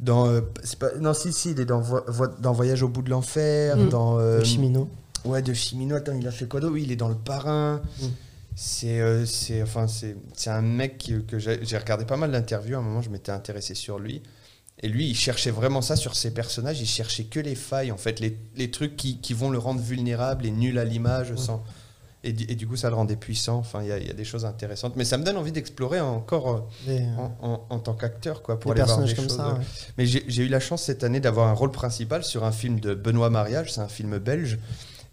Dans, 0.01 0.27
euh, 0.29 0.41
pas, 0.79 0.89
non, 0.99 1.13
si, 1.13 1.31
si, 1.33 1.51
il 1.51 1.61
est 1.61 1.67
dans, 1.67 1.81
Vo- 1.81 2.01
dans 2.39 2.53
Voyage 2.55 2.83
au 2.83 2.89
bout 2.89 3.03
de 3.03 3.11
l'enfer, 3.11 3.77
Mm. 3.77 3.89
dans. 3.91 4.19
euh, 4.19 4.43
Chimino. 4.43 4.89
Ouais, 5.27 5.43
de 5.43 5.53
Chimino. 5.53 5.95
Attends, 5.97 6.15
il 6.19 6.27
a 6.27 6.31
fait 6.31 6.47
quoi 6.49 6.61
d'autre? 6.61 6.73
Oui, 6.73 6.85
il 6.87 6.91
est 6.93 6.97
dans 6.97 7.11
Le 7.11 7.15
Parrain. 7.15 7.83
Mm. 8.01 8.07
C'est 8.57 9.01
euh, 9.01 9.27
c'est 9.27 9.63
enfin, 9.63 9.87
c'est 9.87 10.17
c'est 10.35 10.51
un 10.51 10.63
mec 10.63 11.13
que 11.29 11.39
j'ai 11.39 11.79
regardé 11.79 12.05
pas 12.07 12.17
mal 12.17 12.33
d'interviews. 12.33 12.77
À 12.77 12.79
un 12.79 12.83
moment, 12.83 13.01
je 13.03 13.11
m'étais 13.11 13.31
intéressé 13.33 13.75
sur 13.75 13.99
lui. 13.99 14.23
Et 14.83 14.89
lui, 14.89 15.07
il 15.09 15.15
cherchait 15.15 15.51
vraiment 15.51 15.83
ça 15.83 15.95
sur 15.97 16.15
ses 16.17 16.33
personnages. 16.33 16.81
Il 16.81 16.87
cherchait 16.87 17.25
que 17.25 17.39
les 17.41 17.55
failles, 17.55 17.93
en 17.93 17.99
fait, 17.99 18.19
les, 18.21 18.39
les 18.57 18.71
trucs 18.71 18.97
qui, 18.97 19.19
qui 19.19 19.35
vont 19.35 19.51
le 19.51 19.59
rendre 19.59 19.81
vulnérable 19.81 20.47
et 20.47 20.51
nul 20.51 20.79
à 20.79 20.85
l'image. 20.85 21.35
Sans... 21.37 21.63
Et, 22.25 22.33
du- 22.33 22.45
et 22.51 22.55
du 22.55 22.67
coup, 22.67 22.77
ça 22.77 22.89
le 22.89 22.95
rendait 22.97 23.17
puissant. 23.17 23.57
Enfin, 23.59 23.83
il 23.83 23.87
y, 23.87 24.07
y 24.07 24.11
a 24.11 24.15
des 24.15 24.25
choses 24.25 24.45
intéressantes. 24.45 24.95
Mais 24.97 25.05
ça 25.05 25.17
me 25.19 25.25
donne 25.25 25.37
envie 25.37 25.53
d'explorer 25.53 26.01
encore 26.01 26.69
Des, 26.87 26.99
euh, 27.01 27.17
en, 27.19 27.37
en- 27.43 27.67
en 27.69 27.79
tant 27.79 27.95
qu'acteur, 27.95 28.43
quoi, 28.43 28.59
pour 28.61 28.75
des 28.75 28.81
aller 28.81 28.87
voir 28.87 28.99
personnages 29.01 29.11
des 29.11 29.29
comme 29.29 29.29
choses. 29.29 29.37
ça. 29.37 29.55
ouais. 29.55 29.65
Mais 29.99 30.07
j'ai 30.07 30.25
j'ai 30.29 30.45
eu 30.45 30.49
la 30.49 30.61
chance 30.61 30.83
cette 30.83 31.05
année 31.05 31.21
d'avoir 31.21 31.49
un 31.49 31.55
rôle 31.55 31.71
principal 31.73 32.25
sur 32.25 32.45
un 32.45 32.53
film 32.53 32.81
de 32.81 32.95
Benoît 32.95 33.31
Mariage. 33.31 33.73
C'est 33.73 33.81
un 33.83 33.89
film 33.89 34.19
belge. 34.19 34.59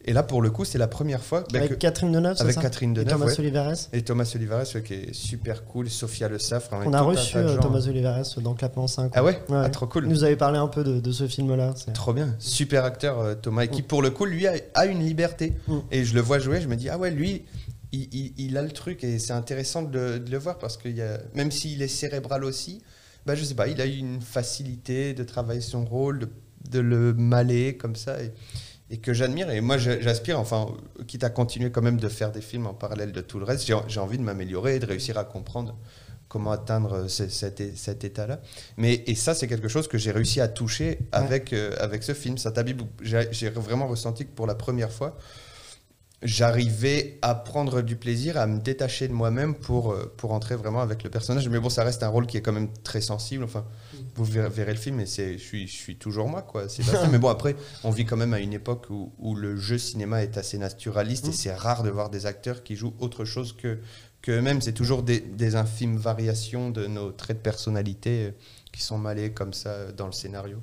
Et 0.08 0.14
là, 0.14 0.24
pour 0.24 0.42
le 0.42 0.50
coup, 0.50 0.64
c'est 0.66 0.78
la 0.78 0.88
première 0.88 1.22
fois 1.22 1.44
bah, 1.52 1.60
Avec 1.60 1.72
que- 1.72 1.76
Catherine 1.76 2.12
Deneuve, 2.12 2.38
avec 2.40 2.56
ça 2.56 2.62
Catherine 2.62 2.92
Et 2.92 2.94
Deneuve. 2.96 3.14
Thomas 3.14 3.26
ouais. 3.26 3.40
Oliveres. 3.40 3.74
Et 3.94 4.02
Thomas 4.02 4.32
Olivares, 4.36 4.64
ouais, 4.74 4.82
qui 4.82 4.94
est 4.94 5.14
super 5.14 5.66
cool. 5.66 5.90
Sophia 5.90 6.30
Le 6.30 6.40
Saffre. 6.40 6.70
On 6.74 6.94
a 6.94 7.02
reçu 7.02 7.38
euh, 7.38 7.58
Thomas 7.58 7.86
Oliveres 7.88 8.24
dans 8.42 8.54
Clapement 8.54 8.88
5. 8.88 9.12
Ah 9.16 9.24
ouais, 9.24 9.42
Ouais. 9.50 9.58
Ah, 9.66 9.70
Trop 9.70 9.86
cool. 9.86 10.06
Il 10.06 10.10
nous 10.10 10.24
avait 10.24 10.38
parlé 10.38 10.58
un 10.58 10.68
peu 10.68 10.84
de, 10.84 11.00
de 11.02 11.12
ce 11.12 11.28
film-là. 11.28 11.74
Trop 11.94 12.14
bien. 12.14 12.34
Super 12.40 12.86
acteur, 12.86 13.20
euh, 13.20 13.36
Thomas. 13.36 13.64
Et 13.64 13.68
qui, 13.68 13.82
pour 13.82 14.02
le 14.02 14.10
coup, 14.10 14.26
lui, 14.26 14.48
a, 14.48 14.54
a 14.76 14.86
une 14.86 15.00
liberté. 15.06 15.54
Mm. 15.68 15.78
Et 15.92 16.06
je 16.06 16.16
le 16.16 16.22
vois 16.22 16.40
jouer, 16.40 16.62
je 16.62 16.68
me 16.70 16.76
dis, 16.78 16.88
ah 16.90 16.98
ouais, 16.98 17.12
lui, 17.12 17.44
il, 17.92 18.08
il- 18.14 18.34
il 18.38 18.58
a 18.58 18.62
le 18.62 18.72
truc. 18.72 19.04
Et 19.04 19.20
c'est 19.20 19.34
intéressant 19.34 19.82
de, 19.82 19.98
le- 20.00 20.20
de 20.22 20.32
le 20.32 20.38
voir 20.38 20.58
parce 20.58 20.78
que 20.78 20.88
y 20.88 21.02
a, 21.02 21.18
même 21.36 21.52
s'il 21.52 21.82
est 21.82 21.88
cérébral 21.90 22.46
aussi, 22.46 22.82
bah, 23.26 23.36
je 23.36 23.44
sais 23.44 23.56
pas, 23.56 23.68
il 23.68 23.82
a 23.82 23.86
eu 23.86 23.98
une 23.98 24.22
facilité 24.22 25.14
de 25.14 25.24
travailler 25.26 25.60
son 25.60 25.84
rôle, 25.84 26.20
de, 26.20 26.30
de 26.72 26.80
le 26.80 27.14
maler 27.14 27.76
comme 27.76 27.98
ça 27.98 28.22
et, 28.24 28.32
et 28.90 28.98
que 28.98 29.14
j'admire. 29.14 29.50
Et 29.50 29.62
moi, 29.62 29.78
j'aspire, 29.78 30.40
enfin, 30.40 30.68
quitte 31.08 31.24
à 31.24 31.30
continuer 31.30 31.72
quand 31.72 31.82
même 31.82 32.00
de 32.00 32.10
faire 32.10 32.32
des 32.32 32.42
films 32.42 32.68
en 32.68 32.74
parallèle 32.74 33.12
de 33.12 33.22
tout 33.22 33.40
le 33.40 33.46
reste, 33.46 33.66
j'ai 33.88 34.00
envie 34.00 34.18
de 34.18 34.24
m'améliorer 34.24 34.76
et 34.76 34.80
de 34.80 34.86
réussir 34.86 35.18
à 35.18 35.24
comprendre 35.26 35.78
comment 36.28 36.52
atteindre 36.52 37.08
ce- 37.08 37.30
cet, 37.30 37.62
état-là. 38.04 38.42
Mais 38.76 39.04
et 39.08 39.16
ça, 39.16 39.34
c'est 39.34 39.48
quelque 39.48 39.68
chose 39.70 39.88
que 39.88 39.98
j'ai 39.98 40.12
réussi 40.12 40.42
à 40.42 40.48
toucher 40.48 41.00
avec, 41.12 41.54
euh, 41.54 41.74
avec 41.80 42.04
ce 42.04 42.14
film. 42.14 42.36
J'ai 43.02 43.28
j'ai 43.32 43.50
vraiment 43.50 43.88
ressenti 43.88 44.26
que 44.26 44.32
pour 44.32 44.48
la 44.48 44.56
première 44.56 44.92
fois, 44.92 45.18
j'arrivais 46.24 47.20
à 47.22 47.36
prendre 47.36 47.82
du 47.82 47.96
plaisir, 47.96 48.38
à 48.38 48.48
me 48.48 48.60
détacher 48.60 49.08
de 49.08 49.14
moi-même 49.14 49.54
pour, 49.54 49.92
euh, 49.92 50.12
pour 50.18 50.32
entrer 50.32 50.56
vraiment 50.56 50.82
avec 50.82 51.04
le 51.04 51.10
personnage. 51.10 51.48
Mais 51.50 51.60
bon, 51.60 51.70
ça 51.70 51.84
reste 51.84 52.02
un 52.02 52.08
rôle 52.08 52.26
qui 52.26 52.38
est 52.38 52.42
quand 52.42 52.52
même 52.52 52.74
très 52.84 53.02
sensible. 53.02 53.44
Enfin, 53.44 53.66
vous 54.16 54.26
verrez, 54.26 54.50
verrez 54.50 54.74
le 54.74 54.80
film 54.80 55.00
et 55.00 55.06
c'est, 55.06 55.34
je 55.34 55.44
suis, 55.44 55.68
je 55.68 55.76
suis 55.76 55.96
toujours 55.96 56.28
moi, 56.28 56.42
quoi. 56.42 56.70
C'est. 56.70 56.84
Mais 57.12 57.20
bon, 57.20 57.30
après, 57.30 57.56
on 57.84 57.92
vit 57.92 58.06
quand 58.06 58.18
même 58.18 58.34
à 58.34 58.40
une 58.40 58.54
époque 58.54 58.88
où, 58.90 59.14
où 59.20 59.36
le 59.36 59.58
jeu 59.58 59.78
cinéma 59.78 60.24
est 60.24 60.38
assez 60.38 60.58
naturaliste 60.58 61.28
et 61.28 61.32
c'est 61.32 61.54
rare 61.54 61.84
de 61.84 61.90
voir 61.90 62.10
des 62.10 62.26
acteurs 62.26 62.64
qui 62.64 62.76
jouent 62.76 62.96
autre 63.00 63.24
chose 63.24 63.54
que, 63.54 63.78
que 64.24 64.32
eux-mêmes. 64.32 64.62
C'est 64.62 64.74
toujours 64.74 65.04
des, 65.04 65.20
des 65.20 65.56
infimes 65.56 65.98
variations 65.98 66.72
de 66.72 66.88
nos 66.88 67.12
traits 67.12 67.38
de 67.38 67.44
personnalité 67.44 68.26
euh, 68.26 68.32
qui 68.72 68.82
sont 68.82 68.98
mêlés 68.98 69.32
comme 69.34 69.54
ça 69.54 69.92
dans 69.92 70.08
le 70.08 70.14
scénario. 70.14 70.58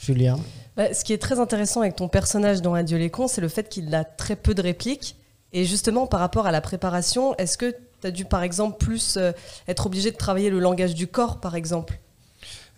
Julien. 0.00 0.38
Bah, 0.76 0.92
ce 0.92 1.04
qui 1.04 1.12
est 1.12 1.18
très 1.18 1.40
intéressant 1.40 1.80
avec 1.80 1.96
ton 1.96 2.08
personnage 2.08 2.60
dans 2.60 2.74
Adieu 2.74 2.98
les 2.98 3.10
cons, 3.10 3.28
c'est 3.28 3.40
le 3.40 3.48
fait 3.48 3.68
qu'il 3.68 3.94
a 3.94 4.04
très 4.04 4.36
peu 4.36 4.54
de 4.54 4.62
répliques. 4.62 5.16
Et 5.52 5.64
justement, 5.64 6.06
par 6.06 6.20
rapport 6.20 6.46
à 6.46 6.52
la 6.52 6.60
préparation, 6.60 7.34
est-ce 7.36 7.56
que 7.56 7.74
tu 8.00 8.06
as 8.06 8.10
dû, 8.10 8.24
par 8.24 8.42
exemple, 8.42 8.76
plus 8.78 9.16
euh, 9.16 9.32
être 9.68 9.86
obligé 9.86 10.10
de 10.10 10.16
travailler 10.16 10.50
le 10.50 10.58
langage 10.58 10.94
du 10.94 11.06
corps, 11.06 11.40
par 11.40 11.54
exemple? 11.54 11.98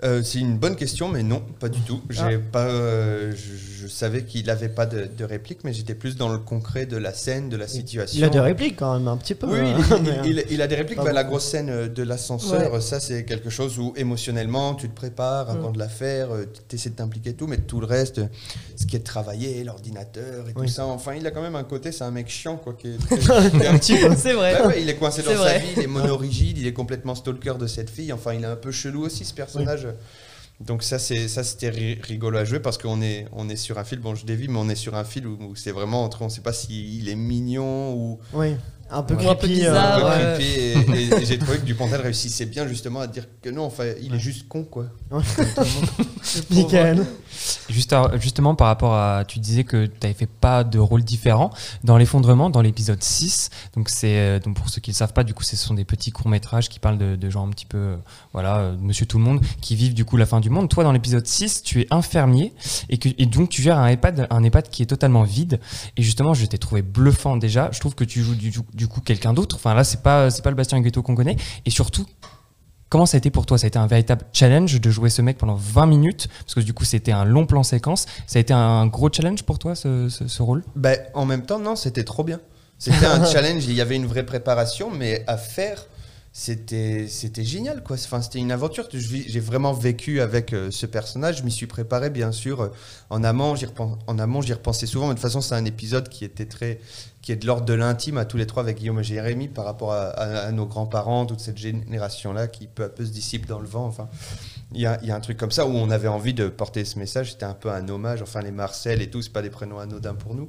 Euh, 0.04 0.22
c'est 0.22 0.38
une 0.38 0.58
bonne 0.58 0.76
question, 0.76 1.08
mais 1.08 1.24
non, 1.24 1.42
pas 1.58 1.68
du 1.68 1.80
tout. 1.80 2.00
J'ai 2.08 2.20
Ah. 2.36 2.38
pas, 2.52 2.66
euh, 2.66 3.32
je, 3.34 3.82
je 3.82 3.88
savais 3.88 4.22
qu'il 4.24 4.46
n'avait 4.46 4.68
pas 4.68 4.86
de, 4.86 5.06
de 5.06 5.24
réplique, 5.24 5.64
mais 5.64 5.72
j'étais 5.72 5.96
plus 5.96 6.16
dans 6.16 6.28
le 6.28 6.38
concret 6.38 6.86
de 6.86 6.96
la 6.96 7.12
scène, 7.12 7.48
de 7.48 7.56
la 7.56 7.66
situation. 7.66 8.16
Il 8.16 8.22
a 8.24 8.28
des 8.28 8.38
répliques 8.38 8.76
quand 8.76 8.96
même, 8.96 9.08
un 9.08 9.16
petit 9.16 9.34
peu. 9.34 9.48
Oui, 9.48 9.58
euh, 9.58 9.74
il, 9.96 10.02
mais, 10.04 10.10
il- 10.24 10.30
il- 10.30 10.44
il 10.50 10.62
a 10.62 10.68
des 10.68 10.76
répliques. 10.76 10.98
pas 10.98 11.04
Bah, 11.04 11.12
la 11.12 11.24
grosse 11.24 11.46
scène 11.46 11.68
euh, 11.68 11.88
de 11.88 12.04
l'ascenseur, 12.04 12.80
ça 12.80 13.00
c'est 13.00 13.24
quelque 13.24 13.50
chose 13.50 13.76
où 13.80 13.92
émotionnellement 13.96 14.76
tu 14.76 14.88
te 14.88 14.94
prépares 14.94 15.50
avant 15.50 15.70
Mm. 15.70 15.72
de 15.72 15.78
la 15.80 15.88
faire, 15.88 16.28
tu 16.68 16.76
essaies 16.76 16.90
de 16.90 16.94
t'impliquer 16.94 17.30
et 17.30 17.34
tout, 17.34 17.48
mais 17.48 17.56
tout 17.58 17.80
le 17.80 17.86
reste, 17.86 18.18
euh, 18.18 18.26
ce 18.76 18.86
qui 18.86 18.94
est 18.94 19.00
de 19.00 19.04
travailler, 19.04 19.64
l'ordinateur 19.64 20.48
et 20.48 20.52
Oui. 20.54 20.66
tout 20.66 20.72
ça, 20.72 20.86
enfin 20.86 21.14
il 21.14 21.26
a 21.26 21.32
quand 21.32 21.42
même 21.42 21.56
un 21.56 21.64
côté, 21.64 21.90
c'est 21.90 22.04
un 22.04 22.12
mec 22.12 22.28
chiant 22.28 22.56
quoi. 22.56 22.74
Qui 22.74 22.90
est 22.90 22.98
très- 23.20 23.50
qui 23.50 23.56
est 23.62 23.66
un 23.66 23.76
petit 23.78 23.96
peu- 24.00 24.14
C'est 24.16 24.34
vrai. 24.34 24.64
Ouais, 24.64 24.80
il 24.80 24.88
est 24.88 24.94
coincé 24.96 25.22
dans 25.22 25.34
sa 25.42 25.58
vie, 25.58 25.66
il 25.76 25.82
est 25.82 25.86
monorigide, 25.88 26.56
il 26.58 26.68
est 26.68 26.72
complètement 26.72 27.16
stalker 27.16 27.54
de 27.58 27.66
cette 27.66 27.90
fille. 27.90 28.12
Enfin, 28.12 28.34
il 28.34 28.42
est 28.44 28.46
un 28.46 28.54
peu 28.54 28.70
chelou 28.70 29.04
aussi 29.04 29.24
ce 29.24 29.34
personnage. 29.34 29.87
Donc 30.60 30.82
ça, 30.82 30.98
c'est 30.98 31.28
ça, 31.28 31.44
c'était 31.44 31.68
ri- 31.70 32.00
rigolo 32.02 32.36
à 32.38 32.44
jouer 32.44 32.58
parce 32.58 32.78
qu'on 32.78 33.00
est 33.00 33.26
on 33.32 33.48
est 33.48 33.54
sur 33.56 33.78
un 33.78 33.84
fil. 33.84 34.00
Bon, 34.00 34.14
je 34.16 34.26
dévie, 34.26 34.48
mais 34.48 34.58
on 34.58 34.68
est 34.68 34.74
sur 34.74 34.96
un 34.96 35.04
fil 35.04 35.26
où, 35.26 35.38
où 35.40 35.54
c'est 35.54 35.70
vraiment 35.70 36.02
entre, 36.02 36.22
on 36.22 36.28
sait 36.28 36.40
pas 36.40 36.52
s'il 36.52 37.08
est 37.08 37.14
mignon 37.14 37.94
ou 37.94 38.18
Oui, 38.32 38.56
un 38.90 39.02
peu 39.04 39.14
Ou 39.14 39.18
un 39.28 39.34
peu 39.36 39.46
creepy. 39.46 39.54
bizarre, 39.60 39.96
un 39.98 40.00
peu 40.00 40.06
Ah, 40.06 40.18
ouais. 40.38 40.67
J'ai 41.28 41.38
trouvé 41.38 41.58
que 41.58 41.64
Dupontel 41.64 42.00
réussissait 42.00 42.46
bien 42.46 42.66
justement 42.66 43.00
à 43.00 43.06
dire 43.06 43.26
que 43.42 43.50
non, 43.50 43.64
enfin, 43.64 43.84
il 44.02 44.14
est 44.14 44.18
juste 44.18 44.48
con 44.48 44.64
quoi. 44.64 44.86
Michael. 46.50 47.06
Juste 47.68 47.92
à- 47.92 48.10
justement, 48.18 48.54
par 48.54 48.66
rapport 48.68 48.94
à. 48.94 49.24
Tu 49.26 49.38
disais 49.38 49.64
que 49.64 49.86
tu 49.86 49.92
n'avais 50.02 50.14
fait 50.14 50.26
pas 50.28 50.64
de 50.64 50.78
rôle 50.78 51.02
différent. 51.04 51.50
Dans 51.84 51.96
l'effondrement, 51.96 52.50
dans 52.50 52.60
l'épisode 52.62 53.02
6, 53.02 53.50
donc, 53.76 53.88
c'est, 53.88 54.18
euh, 54.18 54.38
donc 54.40 54.56
pour 54.56 54.68
ceux 54.68 54.80
qui 54.80 54.90
ne 54.90 54.94
le 54.94 54.98
savent 54.98 55.12
pas, 55.12 55.24
du 55.24 55.34
coup, 55.34 55.44
ce 55.44 55.56
sont 55.56 55.74
des 55.74 55.84
petits 55.84 56.10
courts-métrages 56.10 56.68
qui 56.68 56.78
parlent 56.80 56.98
de, 56.98 57.16
de 57.16 57.30
gens 57.30 57.46
un 57.46 57.50
petit 57.50 57.66
peu. 57.66 57.78
euh, 57.78 57.96
voilà, 58.32 58.56
euh, 58.58 58.76
monsieur 58.80 59.06
tout 59.06 59.18
le 59.18 59.24
monde, 59.24 59.40
qui 59.60 59.76
vivent 59.76 59.94
du 59.94 60.04
coup 60.04 60.16
la 60.16 60.26
fin 60.26 60.40
du 60.40 60.50
monde. 60.50 60.68
Toi, 60.68 60.84
dans 60.84 60.92
l'épisode 60.92 61.26
6, 61.26 61.62
tu 61.62 61.80
es 61.82 61.86
infirmier 61.90 62.52
et, 62.88 62.98
que, 62.98 63.08
et 63.18 63.26
donc 63.26 63.48
tu 63.50 63.62
gères 63.62 63.78
un 63.78 63.88
EHPAD, 63.88 64.26
un 64.30 64.42
EHPAD 64.42 64.68
qui 64.70 64.82
est 64.82 64.86
totalement 64.86 65.22
vide. 65.22 65.60
Et 65.96 66.02
justement, 66.02 66.34
je 66.34 66.44
t'ai 66.46 66.58
trouvé 66.58 66.82
bluffant 66.82 67.36
déjà. 67.36 67.70
Je 67.72 67.80
trouve 67.80 67.94
que 67.94 68.04
tu 68.04 68.22
joues 68.22 68.34
du, 68.34 68.52
du 68.74 68.88
coup 68.88 69.00
quelqu'un 69.00 69.32
d'autre. 69.32 69.56
Enfin, 69.56 69.74
là, 69.74 69.84
c'est 69.84 70.02
pas, 70.02 70.30
c'est 70.30 70.42
pas 70.42 70.50
le 70.50 70.56
Bastien 70.56 70.80
Guetto 70.80 71.02
qu'on 71.02 71.14
connaît. 71.18 71.36
Et 71.66 71.70
surtout, 71.70 72.06
Comment 72.90 73.04
ça 73.04 73.16
a 73.16 73.18
été 73.18 73.28
pour 73.28 73.44
toi? 73.44 73.58
Ça 73.58 73.66
a 73.66 73.68
été 73.68 73.78
un 73.78 73.86
véritable 73.86 74.22
challenge 74.32 74.80
de 74.80 74.90
jouer 74.90 75.10
ce 75.10 75.20
mec 75.20 75.36
pendant 75.36 75.56
20 75.56 75.84
minutes? 75.84 76.26
Parce 76.46 76.54
que 76.54 76.60
du 76.60 76.72
coup, 76.72 76.86
c'était 76.86 77.12
un 77.12 77.26
long 77.26 77.44
plan 77.44 77.62
séquence. 77.62 78.06
Ça 78.26 78.38
a 78.38 78.40
été 78.40 78.54
un 78.54 78.86
gros 78.86 79.10
challenge 79.12 79.42
pour 79.42 79.58
toi, 79.58 79.74
ce, 79.74 80.08
ce- 80.08 80.26
ce 80.26 80.42
rôle? 80.42 80.64
Ben, 80.74 80.98
en 81.12 81.26
même 81.26 81.42
temps, 81.44 81.58
non, 81.58 81.76
c'était 81.76 82.02
trop 82.04 82.24
bien. 82.24 82.40
C'était 82.78 83.04
un 83.04 83.26
challenge, 83.30 83.66
il 83.66 83.74
y 83.74 83.82
avait 83.82 83.96
une 83.96 84.06
vraie 84.06 84.24
préparation, 84.24 84.90
mais 84.90 85.22
à 85.26 85.36
faire, 85.36 85.84
c'était 86.38 87.08
c'était 87.08 87.44
génial. 87.44 87.82
quoi. 87.82 87.96
Enfin, 87.96 88.22
c'était 88.22 88.38
une 88.38 88.52
aventure. 88.52 88.88
J'ai 88.92 89.40
vraiment 89.40 89.72
vécu 89.72 90.20
avec 90.20 90.52
euh, 90.52 90.70
ce 90.70 90.86
personnage. 90.86 91.38
Je 91.38 91.42
m'y 91.42 91.50
suis 91.50 91.66
préparé, 91.66 92.10
bien 92.10 92.30
sûr, 92.30 92.60
euh, 92.60 92.68
en 93.10 93.24
amont. 93.24 93.56
J'y 93.56 93.66
en 94.06 94.18
amont, 94.20 94.40
j'y 94.40 94.52
repensais 94.52 94.86
souvent. 94.86 95.08
Mais 95.08 95.14
de 95.14 95.18
toute 95.18 95.22
façon, 95.22 95.40
c'est 95.40 95.56
un 95.56 95.64
épisode 95.64 96.08
qui 96.08 96.24
était 96.24 96.46
très 96.46 96.78
qui 97.22 97.32
est 97.32 97.36
de 97.36 97.44
l'ordre 97.44 97.64
de 97.64 97.74
l'intime 97.74 98.18
à 98.18 98.24
tous 98.24 98.36
les 98.36 98.46
trois 98.46 98.62
avec 98.62 98.78
Guillaume 98.78 99.00
et 99.00 99.02
Jérémy 99.02 99.48
par 99.48 99.64
rapport 99.64 99.92
à, 99.92 100.52
nos 100.52 100.64
grands-parents, 100.64 101.26
toute 101.26 101.40
cette 101.40 101.58
génération-là 101.58 102.46
qui 102.46 102.68
peu 102.68 102.84
à 102.84 102.88
peu 102.88 103.04
se 103.04 103.10
dissipe 103.10 103.46
dans 103.46 103.58
le 103.58 103.66
vent. 103.66 103.86
Enfin, 103.86 104.08
il 104.72 104.80
y 104.80 104.86
a, 104.86 105.04
y 105.04 105.10
a 105.10 105.16
un 105.16 105.20
truc 105.20 105.38
comme 105.38 105.50
ça 105.50 105.66
où 105.66 105.70
on 105.70 105.90
avait 105.90 106.06
envie 106.06 106.34
de 106.34 106.46
porter 106.46 106.84
ce 106.84 107.00
message. 107.00 107.32
C'était 107.32 107.46
un 107.46 107.54
peu 107.54 107.72
un 107.72 107.88
hommage. 107.88 108.22
Enfin, 108.22 108.42
les 108.42 108.52
Marcel 108.52 109.02
et 109.02 109.10
tout, 109.10 109.22
c'est 109.22 109.32
pas 109.32 109.42
des 109.42 109.50
prénoms 109.50 109.80
anodins 109.80 110.14
pour 110.14 110.36
nous. 110.36 110.48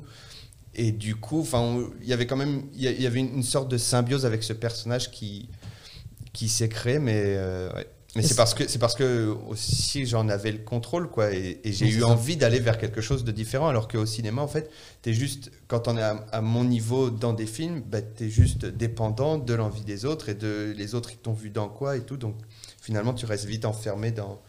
Et 0.75 0.91
du 0.91 1.15
coup, 1.15 1.41
enfin, 1.41 1.79
il 1.99 2.07
y 2.07 2.13
avait 2.13 2.27
quand 2.27 2.37
même, 2.37 2.65
il 2.75 2.83
y 2.83 3.07
avait 3.07 3.21
une 3.21 3.41
sorte 3.41 3.71
de 3.71 3.79
symbiose 3.79 4.27
avec 4.27 4.43
ce 4.43 4.53
personnage 4.53 5.09
qui 5.09 5.49
qui 6.33 6.49
s'est 6.49 6.69
créé, 6.69 6.99
mais 6.99 7.21
euh, 7.37 7.71
ouais. 7.73 7.87
Mais 8.15 8.23
c'est 8.23 8.33
parce 8.33 8.55
que 8.55 8.67
c'est 8.67 8.79
parce 8.79 8.95
que 8.95 9.27
aussi 9.49 10.07
j'en 10.07 10.29
avais 10.29 10.51
le 10.51 10.57
contrôle 10.57 11.09
quoi 11.11 11.31
et, 11.31 11.59
et 11.63 11.71
j'ai 11.71 11.85
Oui, 11.85 11.93
eu 11.93 12.01
envie 12.03 12.37
d'aller 12.37 12.59
vers 12.59 12.79
quelque 12.79 13.01
chose 13.01 13.23
de 13.23 13.31
différent 13.31 13.67
alors 13.67 13.87
qu'au 13.87 14.07
cinéma 14.07 14.41
en 14.41 14.47
fait 14.47 14.71
t'es 15.03 15.13
juste 15.13 15.51
quand 15.67 15.87
on 15.87 15.95
est 15.95 16.01
à, 16.01 16.25
à 16.31 16.41
mon 16.41 16.63
niveau 16.63 17.11
dans 17.11 17.33
des 17.33 17.45
films 17.45 17.81
bah, 17.81 18.01
t'es 18.01 18.27
juste 18.31 18.65
dépendant 18.65 19.37
de 19.37 19.53
l'envie 19.53 19.83
des 19.83 20.05
autres 20.05 20.29
et 20.29 20.33
de 20.33 20.73
les 20.75 20.95
autres 20.95 21.11
ils 21.11 21.17
t'ont 21.19 21.33
vu 21.33 21.51
dans 21.51 21.69
quoi 21.69 21.97
et 21.97 22.01
tout 22.01 22.17
donc 22.17 22.35
finalement 22.81 23.13
tu 23.13 23.27
restes 23.27 23.45
vite 23.45 23.63
enfermé 23.65 24.09
dans 24.11 24.41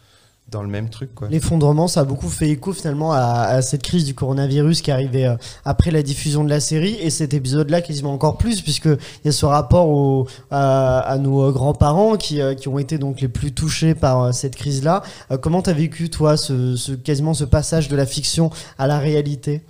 dans 0.51 0.61
le 0.63 0.67
même 0.69 0.89
truc. 0.89 1.09
L'effondrement, 1.29 1.87
ça 1.87 2.01
a 2.01 2.03
beaucoup 2.03 2.27
fait 2.29 2.49
écho 2.49 2.73
finalement 2.73 3.13
à, 3.13 3.61
cette 3.61 3.83
crise 3.83 4.03
du 4.05 4.13
coronavirus 4.13 4.81
qui 4.81 4.91
arrivait 4.91 5.25
euh, 5.25 5.35
après 5.65 5.91
la 5.91 6.03
diffusion 6.03 6.43
de 6.43 6.49
la 6.49 6.59
série 6.59 6.95
et 7.01 7.09
cet 7.09 7.33
épisode-là 7.33 7.81
quasiment 7.81 8.13
encore 8.13 8.37
plus 8.37 8.61
puisque 8.61 8.85
il 8.85 8.97
y 9.25 9.29
a 9.29 9.31
ce 9.31 9.45
rapport 9.45 9.87
au- 9.87 10.27
à, 10.51 11.17
nos 11.19 11.41
euh, 11.43 11.51
grands-parents 11.51 12.17
qui, 12.17 12.41
euh, 12.41 12.53
qui 12.53 12.67
ont 12.67 12.79
été 12.79 12.97
donc 12.97 13.21
les 13.21 13.29
plus 13.29 13.53
touchés 13.53 13.95
par 13.95 14.21
euh, 14.23 14.31
cette 14.33 14.55
crise-là. 14.55 15.03
Comment 15.41 15.61
t'as 15.61 15.73
vécu 15.73 16.09
toi 16.09 16.35
ce, 16.37 16.75
ce- 16.75 16.91
quasiment 16.91 17.33
ce 17.33 17.45
passage 17.45 17.87
de 17.87 17.95
la 17.95 18.05
fiction 18.05 18.49
à 18.77 18.87
la 18.87 18.99
réalité? 18.99 19.61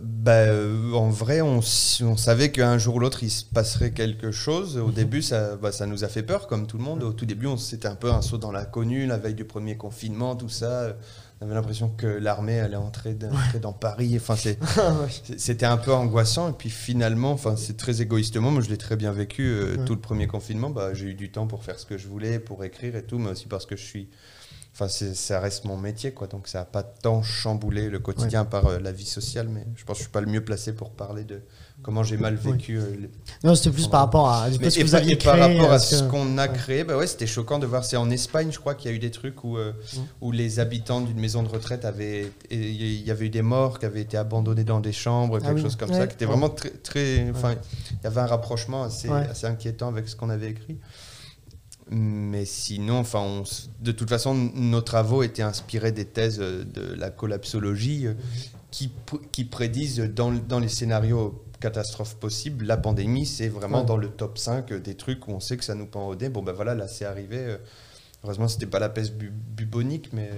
Bah, 0.00 0.32
euh, 0.32 0.92
en 0.92 1.10
vrai, 1.10 1.40
on, 1.40 1.60
savait 1.60 2.50
qu'un 2.50 2.78
jour 2.78 2.96
ou 2.96 2.98
l'autre, 2.98 3.22
il 3.22 3.30
se 3.30 3.44
passerait 3.44 3.90
quelque 3.90 4.30
chose. 4.30 4.78
Au 4.78 4.90
début, 4.90 5.22
ça, 5.22 5.56
bah, 5.56 5.72
ça 5.72 5.86
nous 5.86 6.04
a 6.04 6.08
fait 6.08 6.22
peur, 6.22 6.46
comme 6.46 6.66
tout 6.66 6.78
le 6.78 6.84
monde. 6.84 7.02
Au 7.02 7.12
tout 7.12 7.26
début, 7.26 7.48
c'était 7.58 7.88
un 7.88 7.94
peu 7.94 8.10
un 8.10 8.22
saut 8.22 8.38
dans 8.38 8.52
l'inconnu, 8.52 9.06
la 9.06 9.18
veille 9.18 9.34
du 9.34 9.44
premier 9.44 9.76
confinement, 9.76 10.36
tout 10.36 10.48
ça. 10.48 10.94
On 11.40 11.46
avait 11.46 11.54
l'impression 11.54 11.88
que 11.88 12.06
l'armée 12.06 12.60
allait 12.60 12.76
entrer, 12.76 13.16
dans 13.60 13.72
Paris. 13.72 14.16
Enfin, 14.16 14.36
c'était 15.36 15.66
un 15.66 15.76
peu 15.76 15.92
angoissant. 15.92 16.50
Et 16.50 16.52
puis 16.52 16.70
finalement, 16.70 17.32
enfin, 17.32 17.56
c'est 17.56 17.76
très 17.76 18.00
égoïstement, 18.00 18.52
moi 18.52 18.62
je 18.62 18.70
l'ai 18.70 18.78
très 18.78 18.94
bien 18.94 19.10
vécu. 19.10 19.42
euh, 19.42 19.76
Ouais. 19.76 19.84
Tout 19.84 19.94
le 19.94 20.00
premier 20.00 20.28
confinement, 20.28 20.70
bah, 20.70 20.94
j'ai 20.94 21.06
eu 21.06 21.14
du 21.14 21.32
temps 21.32 21.48
pour 21.48 21.64
faire 21.64 21.80
ce 21.80 21.86
que 21.86 21.98
je 21.98 22.06
voulais, 22.06 22.38
pour 22.38 22.62
écrire 22.62 22.94
et 22.94 23.02
tout, 23.02 23.18
mais 23.18 23.30
aussi 23.30 23.46
parce 23.46 23.66
que 23.66 23.76
je 23.76 23.82
suis. 23.82 24.08
Enfin, 24.74 24.88
ça 24.88 25.38
reste 25.38 25.66
mon 25.66 25.76
métier, 25.76 26.12
quoi. 26.12 26.26
Donc, 26.28 26.48
ça 26.48 26.60
n'a 26.60 26.64
pas 26.64 26.82
tant 26.82 27.22
chamboulé 27.22 27.90
le 27.90 27.98
quotidien 27.98 28.46
par 28.46 28.66
euh, 28.68 28.78
la 28.78 28.90
vie 28.90 29.04
sociale, 29.04 29.48
mais 29.50 29.66
je 29.76 29.84
pense 29.84 29.96
que 29.96 29.98
je 29.98 30.04
suis 30.04 30.12
pas 30.12 30.22
le 30.22 30.28
mieux 30.28 30.42
placé 30.42 30.72
pour 30.72 30.92
parler 30.92 31.24
de 31.24 31.42
comment 31.82 32.02
j'ai 32.02 32.16
mal 32.16 32.36
vécu. 32.36 32.78
euh, 32.78 32.86
les- 32.98 33.10
Non, 33.44 33.54
c'était 33.54 33.68
plus 33.70 33.86
par 33.88 34.00
rapport 34.00 34.30
à 34.30 34.48
Mais- 34.48 34.58
parce 34.58 34.74
que 34.74 34.80
et, 34.80 34.84
vous 34.84 34.90
par- 34.92 35.00
aviez 35.00 35.12
et 35.12 35.16
par 35.16 35.34
créé, 35.36 35.56
rapport 35.58 35.72
à 35.72 35.76
est-ce 35.76 35.90
que- 35.90 35.96
ce 35.96 36.02
qu'on 36.04 36.38
a 36.38 36.48
ouais. 36.48 36.54
créé, 36.54 36.84
bah 36.84 36.96
ouais, 36.96 37.06
c'était 37.06 37.26
choquant 37.26 37.58
de 37.58 37.66
voir. 37.66 37.84
C'est 37.84 37.98
en 37.98 38.08
Espagne, 38.08 38.50
je 38.50 38.58
crois, 38.58 38.74
qu'il 38.74 38.90
y 38.90 38.94
a 38.94 38.96
eu 38.96 38.98
des 38.98 39.10
trucs 39.10 39.44
où, 39.44 39.58
euh, 39.58 39.72
où 40.22 40.32
les 40.32 40.58
habitants 40.58 41.02
d'une 41.02 41.20
maison 41.20 41.42
de 41.42 41.48
retraite 41.48 41.84
avaient. 41.84 42.32
Il 42.50 43.02
y 43.06 43.10
avait 43.10 43.26
eu 43.26 43.30
des 43.30 43.42
morts 43.42 43.78
qui 43.78 43.84
avaient 43.84 44.00
été 44.00 44.16
abandonnés 44.16 44.64
dans 44.64 44.80
des 44.80 44.92
chambres, 44.92 45.38
quelque 45.38 45.50
Ah 45.50 45.54
oui. 45.54 45.60
chose 45.62 45.76
comme 45.76 45.92
ça, 45.92 46.06
qui 46.06 46.14
était 46.14 46.24
vraiment 46.24 46.48
très. 46.48 46.70
très 46.70 47.28
enfin, 47.30 47.56
il 47.90 48.04
y 48.04 48.06
avait 48.06 48.20
un 48.22 48.26
rapprochement 48.26 48.84
assez, 48.84 49.10
assez 49.10 49.46
inquiétant 49.46 49.88
avec 49.88 50.08
ce 50.08 50.16
qu'on 50.16 50.30
avait 50.30 50.48
écrit. 50.48 50.78
Mais 51.90 52.44
sinon, 52.44 52.98
enfin, 52.98 53.20
on 53.20 53.44
de 53.80 53.92
toute 53.92 54.08
façon, 54.08 54.34
nos 54.34 54.80
travaux 54.80 55.22
étaient 55.22 55.42
inspirés 55.42 55.92
des 55.92 56.04
thèses 56.06 56.38
euh, 56.40 56.64
de 56.64 56.94
la 56.94 57.10
collapsologie 57.10 58.06
euh, 58.06 58.14
qui, 58.70 58.90
pr- 59.06 59.20
qui 59.32 59.44
prédisent 59.44 59.98
dans, 59.98 60.30
le- 60.30 60.38
dans 60.40 60.58
les 60.58 60.68
scénarios 60.68 61.42
catastrophes 61.60 62.16
possibles, 62.16 62.64
la 62.64 62.76
pandémie, 62.76 63.26
c'est 63.26 63.48
vraiment 63.48 63.80
Ouais. 63.80 63.86
dans 63.86 63.96
le 63.96 64.08
top 64.08 64.38
5 64.38 64.72
des 64.74 64.94
trucs 64.96 65.28
où 65.28 65.32
on 65.32 65.40
sait 65.40 65.56
que 65.56 65.64
ça 65.64 65.74
nous 65.74 65.86
pend 65.86 66.08
au 66.08 66.14
nez. 66.16 66.28
Bon, 66.28 66.42
ben 66.42 66.52
voilà, 66.52 66.74
là, 66.74 66.88
c'est 66.88 67.04
arrivé. 67.04 67.56
Heureusement, 68.24 68.46
c'était 68.46 68.66
pas 68.66 68.78
la 68.78 68.88
peste 68.88 69.14
bu- 69.16 69.32
bubonique, 69.56 70.10
mais 70.12 70.30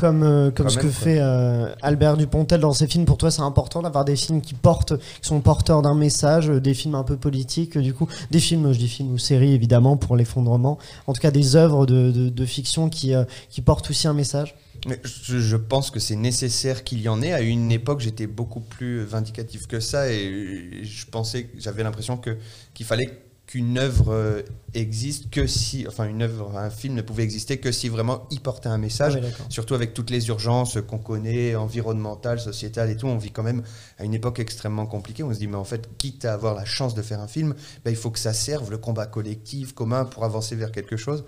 Comme, 0.00 0.22
euh, 0.22 0.50
comme 0.50 0.70
ce 0.70 0.76
même, 0.76 0.86
que 0.86 0.90
quoi. 0.90 1.00
fait 1.04 1.18
euh, 1.20 1.72
Albert 1.82 2.16
Dupontel 2.16 2.60
dans 2.60 2.72
ses 2.72 2.86
films, 2.86 3.04
pour 3.04 3.18
toi 3.18 3.30
c'est 3.30 3.42
important 3.42 3.82
d'avoir 3.82 4.04
des 4.06 4.16
films 4.16 4.40
qui 4.40 4.54
portent, 4.54 4.96
qui 4.96 5.28
sont 5.28 5.40
porteurs 5.40 5.82
d'un 5.82 5.94
message, 5.94 6.48
euh, 6.50 6.58
des 6.60 6.72
films 6.72 6.94
un 6.94 7.04
peu 7.04 7.16
politiques, 7.18 7.76
du 7.76 7.92
coup, 7.92 8.08
des 8.30 8.40
films, 8.40 8.72
je 8.72 8.78
dis 8.78 8.88
films 8.88 9.12
ou 9.12 9.18
séries 9.18 9.52
évidemment 9.52 9.96
pour 9.98 10.16
l'effondrement, 10.16 10.78
en 11.06 11.12
tout 11.12 11.20
cas 11.20 11.30
des 11.30 11.54
œuvres 11.54 11.84
de, 11.84 12.10
de- 12.10 12.28
de 12.30 12.44
fiction 12.46 12.88
qui, 12.88 13.12
qui 13.50 13.60
portent 13.60 13.90
aussi 13.90 14.08
un 14.08 14.14
message. 14.14 14.54
Mais 14.86 14.98
je, 15.04 15.38
je 15.38 15.56
pense 15.56 15.90
que 15.90 15.98
c'est 16.00 16.16
nécessaire 16.16 16.82
qu'il 16.84 17.00
y 17.02 17.08
en 17.08 17.20
ait. 17.20 17.32
À 17.32 17.40
une 17.40 17.70
époque, 17.72 17.98
j'étais 18.00 18.28
beaucoup 18.28 18.60
plus 18.60 19.02
vindicatif 19.02 19.66
que 19.66 19.80
ça 19.80 20.10
et 20.10 20.70
je 20.84 21.04
pensais, 21.06 21.50
j'avais 21.58 21.82
l'impression 21.82 22.16
que 22.16 22.36
qu'il 22.74 22.86
fallait 22.86 23.10
qu'une 23.48 23.78
œuvre 23.78 24.12
euh, 24.12 24.42
existe 24.74 25.30
que 25.30 25.46
si, 25.46 25.86
enfin 25.88 26.04
une 26.06 26.20
œuvre, 26.20 26.56
un 26.58 26.68
film 26.68 26.94
ne 26.94 27.00
pouvait 27.00 27.22
exister 27.22 27.56
que 27.56 27.72
si 27.72 27.88
vraiment 27.88 28.26
il 28.30 28.40
portait 28.42 28.68
un 28.68 28.76
message. 28.76 29.18
Oui. 29.22 29.28
Surtout 29.48 29.74
avec 29.74 29.94
toutes 29.94 30.10
les 30.10 30.28
urgences 30.28 30.76
qu'on 30.86 30.98
connaît, 30.98 31.54
environnementales, 31.56 32.40
sociétales 32.40 32.90
et 32.90 32.96
tout, 32.98 33.06
on 33.06 33.16
vit 33.16 33.30
quand 33.30 33.42
même 33.42 33.62
à 33.98 34.04
une 34.04 34.12
époque 34.12 34.38
extrêmement 34.38 34.84
compliquée. 34.84 35.22
On 35.22 35.32
se 35.32 35.38
dit, 35.38 35.46
mais 35.46 35.56
en 35.56 35.64
fait, 35.64 35.88
quitte 35.96 36.26
à 36.26 36.34
avoir 36.34 36.54
la 36.54 36.66
chance 36.66 36.94
de 36.94 37.00
faire 37.00 37.20
un 37.20 37.26
film, 37.26 37.54
ben, 37.86 37.90
il 37.90 37.96
faut 37.96 38.10
que 38.10 38.18
ça 38.18 38.34
serve 38.34 38.70
le 38.70 38.76
combat 38.76 39.06
collectif, 39.06 39.72
commun, 39.74 40.04
pour 40.04 40.24
avancer 40.26 40.54
vers 40.54 40.70
quelque 40.70 40.98
chose 40.98 41.24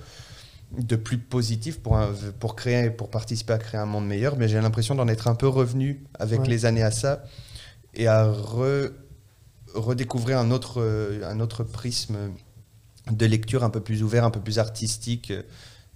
de 0.79 0.97
plus 0.97 1.17
positif 1.19 1.81
pour, 1.81 1.97
un- 1.97 2.13
pour, 2.39 2.55
créer, 2.55 2.91
pour 2.91 3.09
participer 3.09 3.55
à 3.55 3.59
créer 3.59 3.81
un 3.81 3.87
monde 3.87 4.07
meilleur. 4.07 4.37
Mais 4.37 4.47
j'ai 4.47 4.61
l'impression 4.61 4.95
d'en 4.95 5.09
être 5.09 5.27
un 5.27 5.35
peu 5.35 5.49
revenu 5.49 6.05
avec 6.19 6.41
Ouais. 6.43 6.49
les 6.49 6.67
années 6.67 6.83
à 6.83 6.91
ça 6.91 7.25
et 7.95 8.07
à 8.09 8.27
re- 8.31 8.91
redécouvrir 9.75 10.39
un 10.39 10.51
autre, 10.51 10.81
euh, 10.81 11.21
un 11.29 11.41
autre 11.41 11.65
prisme 11.65 12.17
de 13.11 13.27
lecture 13.27 13.65
un 13.65 13.71
peu 13.71 13.81
plus 13.81 14.03
ouvert, 14.03 14.25
un 14.25 14.31
peu 14.31 14.41
plus 14.41 14.59
artistique. 14.59 15.33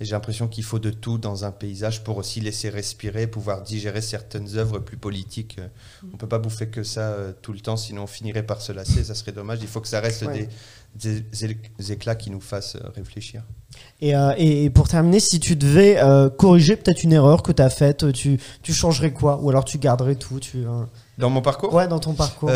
Et 0.01 0.05
j'ai 0.05 0.11
l'impression 0.13 0.49
qu'il 0.49 0.65
faut 0.65 0.81
de 0.81 0.91
tout 0.91 1.19
dans 1.19 1.45
un 1.45 1.53
paysage 1.53 2.03
pour 2.03 2.17
aussi 2.17 2.41
laisser 2.41 2.69
respirer, 2.69 3.29
pouvoir 3.29 3.63
digérer 3.63 4.01
certaines 4.01 4.57
œuvres 4.57 4.81
plus 4.81 4.97
politiques. 4.97 5.61
On 6.03 6.09
ne 6.15 6.17
peut 6.17 6.27
pas 6.27 6.41
bouffer 6.41 6.67
que 6.67 6.83
ça 6.83 7.13
euh, 7.13 7.33
tout 7.43 7.53
le 7.53 7.61
temps, 7.61 7.77
sinon 7.77 8.03
on 8.03 8.07
finirait 8.09 8.43
par 8.43 8.61
se 8.61 8.73
lasser, 8.73 9.05
ça 9.05 9.15
serait 9.15 9.31
dommage. 9.31 9.61
Il 9.63 9.69
faut 9.69 9.81
que 9.81 9.87
ça 9.87 10.01
reste 10.01 10.23
Ouais. 10.27 10.49
des, 10.97 11.21
des 11.21 11.93
éclats 11.93 12.17
qui 12.17 12.31
nous 12.31 12.41
fassent 12.41 12.75
euh, 12.77 12.89
réfléchir. 12.97 13.45
Et, 14.01 14.17
euh, 14.17 14.33
et 14.37 14.69
pour 14.71 14.89
terminer, 14.89 15.21
si 15.21 15.39
tu 15.39 15.55
devais 15.55 15.99
euh, 16.03 16.29
corriger 16.29 16.75
peut-être 16.77 17.05
une 17.05 17.13
erreur 17.13 17.45
que 17.45 17.53
tu 17.53 17.63
as 17.63 17.71
faite, 17.71 18.13
tu, 18.13 18.41
tu 18.63 18.73
changerais 18.73 19.13
quoi? 19.13 19.39
Ou 19.43 19.51
alors 19.51 19.65
tu 19.65 19.79
garderais 19.79 20.17
tout 20.17 20.41
tu, 20.41 20.67
euh, 20.67 20.83
Dans 21.19 21.31
mon 21.31 21.41
parcours? 21.43 21.73
Ouais, 21.73 21.87
dans 21.87 22.01
ton 22.01 22.15
parcours. 22.15 22.51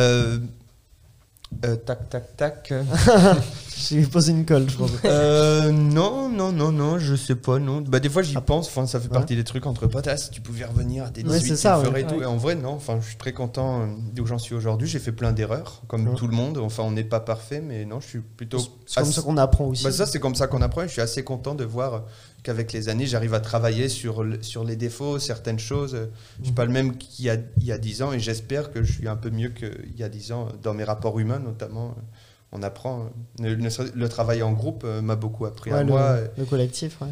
Euh, 1.64 1.68
euh, 1.72 1.76
tac, 1.76 2.08
tac, 2.10 2.36
tac. 2.36 2.72
J'ai 3.76 4.02
posé 4.02 4.32
une 4.32 4.44
colle, 4.44 4.68
je 4.68 4.74
crois. 4.74 4.88
Euh, 5.04 5.70
non, 5.70 6.28
non, 6.28 6.52
non, 6.52 6.72
non, 6.72 6.98
je 6.98 7.14
sais 7.14 7.36
pas, 7.36 7.58
non. 7.58 7.80
Bah, 7.80 8.00
des 8.00 8.08
fois, 8.08 8.22
j'y 8.22 8.34
Ah. 8.36 8.40
pense, 8.40 8.66
enfin, 8.66 8.86
ça 8.86 8.98
fait 9.00 9.06
Ouais. 9.08 9.14
partie 9.14 9.36
des 9.36 9.44
trucs 9.44 9.66
entre 9.66 9.86
potes. 9.86 10.06
Ah, 10.08 10.16
si 10.16 10.30
tu 10.30 10.40
pouvais 10.40 10.64
revenir 10.64 11.04
à 11.04 11.08
tes 11.10 11.22
Ouais, 11.24 11.38
18, 11.38 11.48
c'est 11.48 11.56
ça, 11.56 11.78
tu 11.78 11.84
le 11.84 11.90
ferais 11.90 12.02
ouais. 12.02 12.02
et 12.02 12.06
tout. 12.12 12.18
Ouais. 12.18 12.22
Et 12.24 12.26
en 12.26 12.36
vrai, 12.36 12.54
non, 12.56 12.70
enfin, 12.72 12.98
je 13.00 13.06
suis 13.06 13.16
très 13.16 13.32
content 13.32 13.82
euh, 13.82 13.86
d'où 14.14 14.26
j'en 14.26 14.38
suis 14.38 14.54
aujourd'hui. 14.54 14.88
J'ai 14.88 14.98
fait 14.98 15.12
plein 15.12 15.32
d'erreurs, 15.32 15.82
comme 15.86 16.08
Ouais. 16.08 16.14
tout 16.16 16.26
le 16.26 16.34
monde. 16.34 16.58
Enfin, 16.58 16.82
on 16.82 16.90
n'est 16.90 17.04
pas 17.04 17.20
parfait, 17.20 17.60
mais 17.60 17.84
non, 17.84 18.00
je 18.00 18.06
suis 18.08 18.20
plutôt. 18.20 18.58
C'est 18.86 19.00
comme 19.00 19.12
ça 19.12 19.22
qu'on 19.22 19.36
apprend 19.36 19.64
aussi. 19.66 19.84
Bah, 19.84 19.92
ça, 19.92 20.06
c'est 20.06 20.18
comme 20.20 20.34
ça 20.34 20.48
qu'on 20.48 20.60
apprend. 20.62 20.82
et 20.82 20.88
Je 20.88 20.92
suis 20.92 21.02
assez 21.02 21.22
content 21.22 21.54
de 21.54 21.64
voir 21.64 22.02
qu'avec 22.42 22.72
les 22.72 22.88
années, 22.88 23.06
j'arrive 23.06 23.34
à 23.34 23.40
travailler 23.40 23.88
sur, 23.88 24.22
le- 24.22 24.42
sur 24.42 24.64
les 24.64 24.76
défauts, 24.76 25.18
certaines 25.18 25.58
choses. 25.58 25.92
Je 25.94 26.38
Mhm. 26.40 26.44
suis 26.44 26.54
pas 26.54 26.64
le 26.64 26.72
même 26.72 26.96
qu'il 26.96 27.24
y 27.26 27.30
a, 27.30 27.36
il 27.58 27.64
y 27.64 27.72
a 27.72 27.78
10 27.78 28.02
ans 28.02 28.12
et 28.12 28.20
j'espère 28.20 28.70
que 28.72 28.82
je 28.82 28.92
suis 28.92 29.08
un 29.08 29.16
peu 29.16 29.30
mieux 29.30 29.50
qu'il 29.50 29.94
y 29.96 30.02
a 30.02 30.08
10 30.08 30.32
ans 30.32 30.48
dans 30.62 30.74
mes 30.74 30.84
rapports 30.84 31.18
humains, 31.18 31.40
notamment. 31.40 31.94
On 32.52 32.62
apprend. 32.62 33.10
Le, 33.40 33.56
ne 33.56 33.68
serait- 33.68 33.90
le 33.94 34.08
travail 34.08 34.42
en 34.42 34.52
groupe 34.52 34.82
euh, 34.84 35.02
m'a 35.02 35.16
beaucoup 35.16 35.44
appris 35.44 35.70
Ouais, 35.70 35.78
à 35.78 35.82
le, 35.82 35.88
moi. 35.90 36.16
le 36.38 36.44
collectif, 36.46 36.98
ouais. 37.02 37.08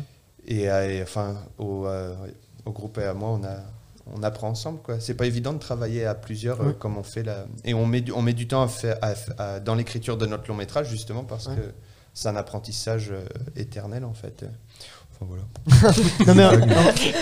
Et, 0.48 0.70
enfin, 1.02 1.36
au, 1.58 1.86
euh, 1.86 2.14
au 2.64 2.70
groupe 2.70 2.96
et 2.98 3.04
à 3.04 3.12
moi, 3.12 3.30
on, 3.30 3.44
a, 3.44 3.56
on 4.14 4.22
apprend 4.22 4.48
ensemble. 4.48 4.80
quoi. 4.80 4.98
C'est 5.00 5.14
pas 5.14 5.26
évident 5.26 5.52
de 5.52 5.58
travailler 5.58 6.06
à 6.06 6.14
plusieurs 6.14 6.60
euh, 6.62 6.72
comme 6.72 6.96
on 6.96 7.02
fait 7.02 7.24
là. 7.24 7.46
Et 7.64 7.74
on 7.74 7.84
met, 7.84 8.00
du- 8.00 8.12
on 8.12 8.22
met 8.22 8.32
du 8.32 8.46
temps 8.48 8.62
à 8.62 8.68
faire, 8.68 8.96
à- 9.02 9.14
à- 9.36 9.60
dans 9.60 9.74
l'écriture 9.74 10.16
de 10.16 10.24
notre 10.24 10.48
long 10.48 10.54
métrage, 10.54 10.88
justement, 10.88 11.24
parce 11.24 11.48
Ouais. 11.48 11.56
que 11.56 11.72
c'est 12.14 12.28
un 12.28 12.36
apprentissage 12.36 13.10
euh, 13.10 13.26
éternel, 13.56 14.04
en 14.04 14.14
fait. 14.14 14.44
Enfin, 15.20 15.26
voilà. 15.28 15.92
Non 16.26 16.34
mais 16.34 16.44
euh, 16.44 16.60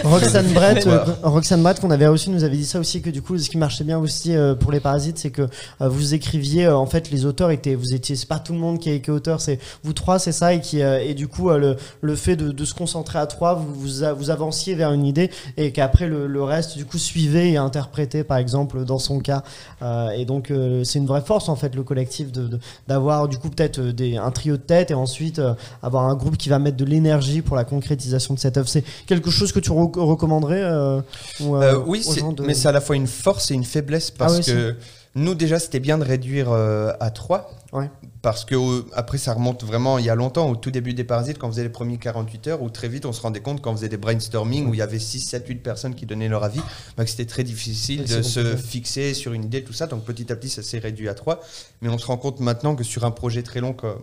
Roxane 0.04 0.52
Brett, 0.52 0.86
euh. 0.86 1.04
Roxane 1.22 1.62
Brett 1.62 1.80
qu'on 1.80 1.90
avait 1.90 2.06
reçu 2.06 2.30
nous 2.30 2.44
avait 2.44 2.56
dit 2.56 2.66
ça 2.66 2.78
aussi 2.78 3.00
que 3.00 3.08
du 3.10 3.22
coup 3.22 3.38
ce 3.38 3.48
qui 3.48 3.56
marchait 3.56 3.84
bien 3.84 3.98
aussi 3.98 4.34
euh, 4.34 4.54
pour 4.54 4.72
les 4.72 4.80
parasites 4.80 5.16
c'est 5.18 5.30
que 5.30 5.42
euh, 5.80 5.88
vous 5.88 6.12
écriviez 6.14 6.66
euh, 6.66 6.76
en 6.76 6.86
fait 6.86 7.10
les 7.10 7.24
auteurs 7.24 7.50
étaient 7.50 7.74
vous 7.74 7.94
étiez 7.94 8.16
c'est 8.16 8.26
pas 8.28 8.38
tout 8.38 8.52
le 8.52 8.58
monde 8.58 8.78
qui 8.78 8.90
est, 8.90 9.00
qui 9.00 9.10
est 9.10 9.12
auteur 9.12 9.40
c'est 9.40 9.58
vous 9.82 9.92
trois 9.92 10.18
c'est 10.18 10.32
ça 10.32 10.52
et 10.54 10.60
qui 10.60 10.82
euh, 10.82 10.98
et 11.00 11.14
du 11.14 11.28
coup 11.28 11.50
euh, 11.50 11.58
le, 11.58 11.76
le 12.02 12.16
fait 12.16 12.36
de, 12.36 12.50
de 12.52 12.64
se 12.64 12.74
concentrer 12.74 13.18
à 13.18 13.26
trois 13.26 13.54
vous 13.54 13.72
vous, 13.74 14.30
avanciez 14.30 14.74
vers 14.74 14.92
une 14.92 15.06
idée 15.06 15.30
et 15.56 15.72
qu'après 15.72 16.06
le, 16.08 16.26
le 16.26 16.42
reste 16.42 16.76
du 16.76 16.84
coup 16.84 16.98
suivait 16.98 17.50
et 17.52 17.56
interprétait 17.56 18.24
par 18.24 18.38
exemple 18.38 18.84
dans 18.84 18.98
son 18.98 19.20
cas 19.20 19.42
Euh, 19.82 20.10
et 20.10 20.24
donc 20.24 20.50
euh, 20.50 20.82
c'est 20.84 20.98
une 20.98 21.06
vraie 21.06 21.20
force 21.20 21.48
en 21.48 21.56
fait 21.56 21.74
le 21.74 21.82
collectif 21.82 22.32
de 22.32 22.58
d'avoir 22.88 23.28
du 23.28 23.36
coup 23.38 23.50
peut-être 23.50 23.78
euh, 23.80 23.92
des- 23.92 24.16
un 24.16 24.30
trio 24.30 24.56
de 24.56 24.62
tête 24.62 24.90
et 24.90 24.94
ensuite 24.94 25.38
euh, 25.38 25.52
avoir 25.82 26.04
un 26.04 26.14
groupe 26.14 26.36
qui 26.36 26.48
va 26.48 26.58
mettre 26.58 26.76
de 26.76 26.84
l'énergie 26.84 27.42
pour 27.42 27.54
la 27.56 27.64
concrétisation 27.64 27.83
de 27.88 28.38
cette 28.38 28.56
œuvre. 28.56 28.68
C'est 28.68 28.84
quelque 29.06 29.30
chose 29.30 29.52
que 29.52 29.60
tu 29.60 29.70
re- 29.70 29.98
recommanderais 29.98 30.62
euh, 30.62 31.00
ou, 31.40 31.56
euh, 31.56 31.74
Euh, 31.74 31.82
oui, 31.86 32.02
aux 32.06 32.12
c'est- 32.12 32.20
gens 32.20 32.32
de- 32.32 32.42
mais 32.42 32.54
c'est 32.54 32.68
à 32.68 32.72
la 32.72 32.80
fois 32.80 32.96
une 32.96 33.06
force 33.06 33.50
et 33.50 33.54
une 33.54 33.64
faiblesse 33.64 34.10
parce 34.10 34.34
Ah 34.34 34.38
oui, 34.38 34.44
que 34.46 34.76
nous 35.14 35.34
déjà 35.34 35.58
c'était 35.58 35.80
bien 35.80 35.98
de 35.98 36.04
réduire 36.04 36.50
à 36.52 37.10
3 37.10 37.50
Ouais. 37.72 37.90
parce 38.22 38.44
que 38.44 38.54
après 38.94 39.18
ça 39.18 39.32
remonte 39.34 39.64
vraiment 39.64 39.98
il 39.98 40.04
y 40.04 40.10
a 40.10 40.14
longtemps 40.14 40.48
au 40.48 40.54
tout 40.56 40.70
début 40.70 40.94
des 40.94 41.02
Parasites 41.04 41.38
quand 41.38 41.48
on 41.48 41.50
faisait 41.50 41.64
les 41.64 41.68
premiers 41.68 41.98
48 41.98 42.46
heures 42.48 42.62
où 42.62 42.70
très 42.70 42.86
vite 42.88 43.04
on 43.04 43.12
se 43.12 43.20
rendait 43.20 43.40
compte 43.40 43.60
quand 43.60 43.72
on 43.72 43.76
faisait 43.76 43.88
des 43.88 43.96
brainstorming 43.96 44.66
où 44.68 44.74
il 44.74 44.78
y 44.78 44.82
avait 44.82 44.98
6 45.00 45.20
7 45.20 45.46
8 45.48 45.56
personnes 45.56 45.94
qui 45.96 46.06
donnaient 46.06 46.28
leur 46.28 46.44
avis 46.44 46.60
bah, 46.96 47.04
que 47.04 47.10
c'était 47.10 47.24
très 47.26 47.42
difficile 47.44 48.04
de 48.04 48.22
se 48.22 48.40
compliqué. 48.40 48.62
fixer 48.62 49.14
sur 49.14 49.32
une 49.32 49.44
idée 49.44 49.62
tout 49.64 49.72
ça 49.72 49.86
donc 49.88 50.04
petit 50.04 50.30
à 50.32 50.36
petit 50.36 50.48
ça 50.48 50.62
s'est 50.62 50.78
réduit 50.78 51.08
à 51.08 51.14
3 51.14 51.40
mais 51.82 51.88
on 51.88 51.98
se 51.98 52.06
rend 52.06 52.16
compte 52.16 52.38
maintenant 52.40 52.74
que 52.76 52.84
sur 52.84 53.04
un 53.04 53.10
projet 53.10 53.42
très 53.42 53.60
long 53.60 53.72
comme 53.72 53.98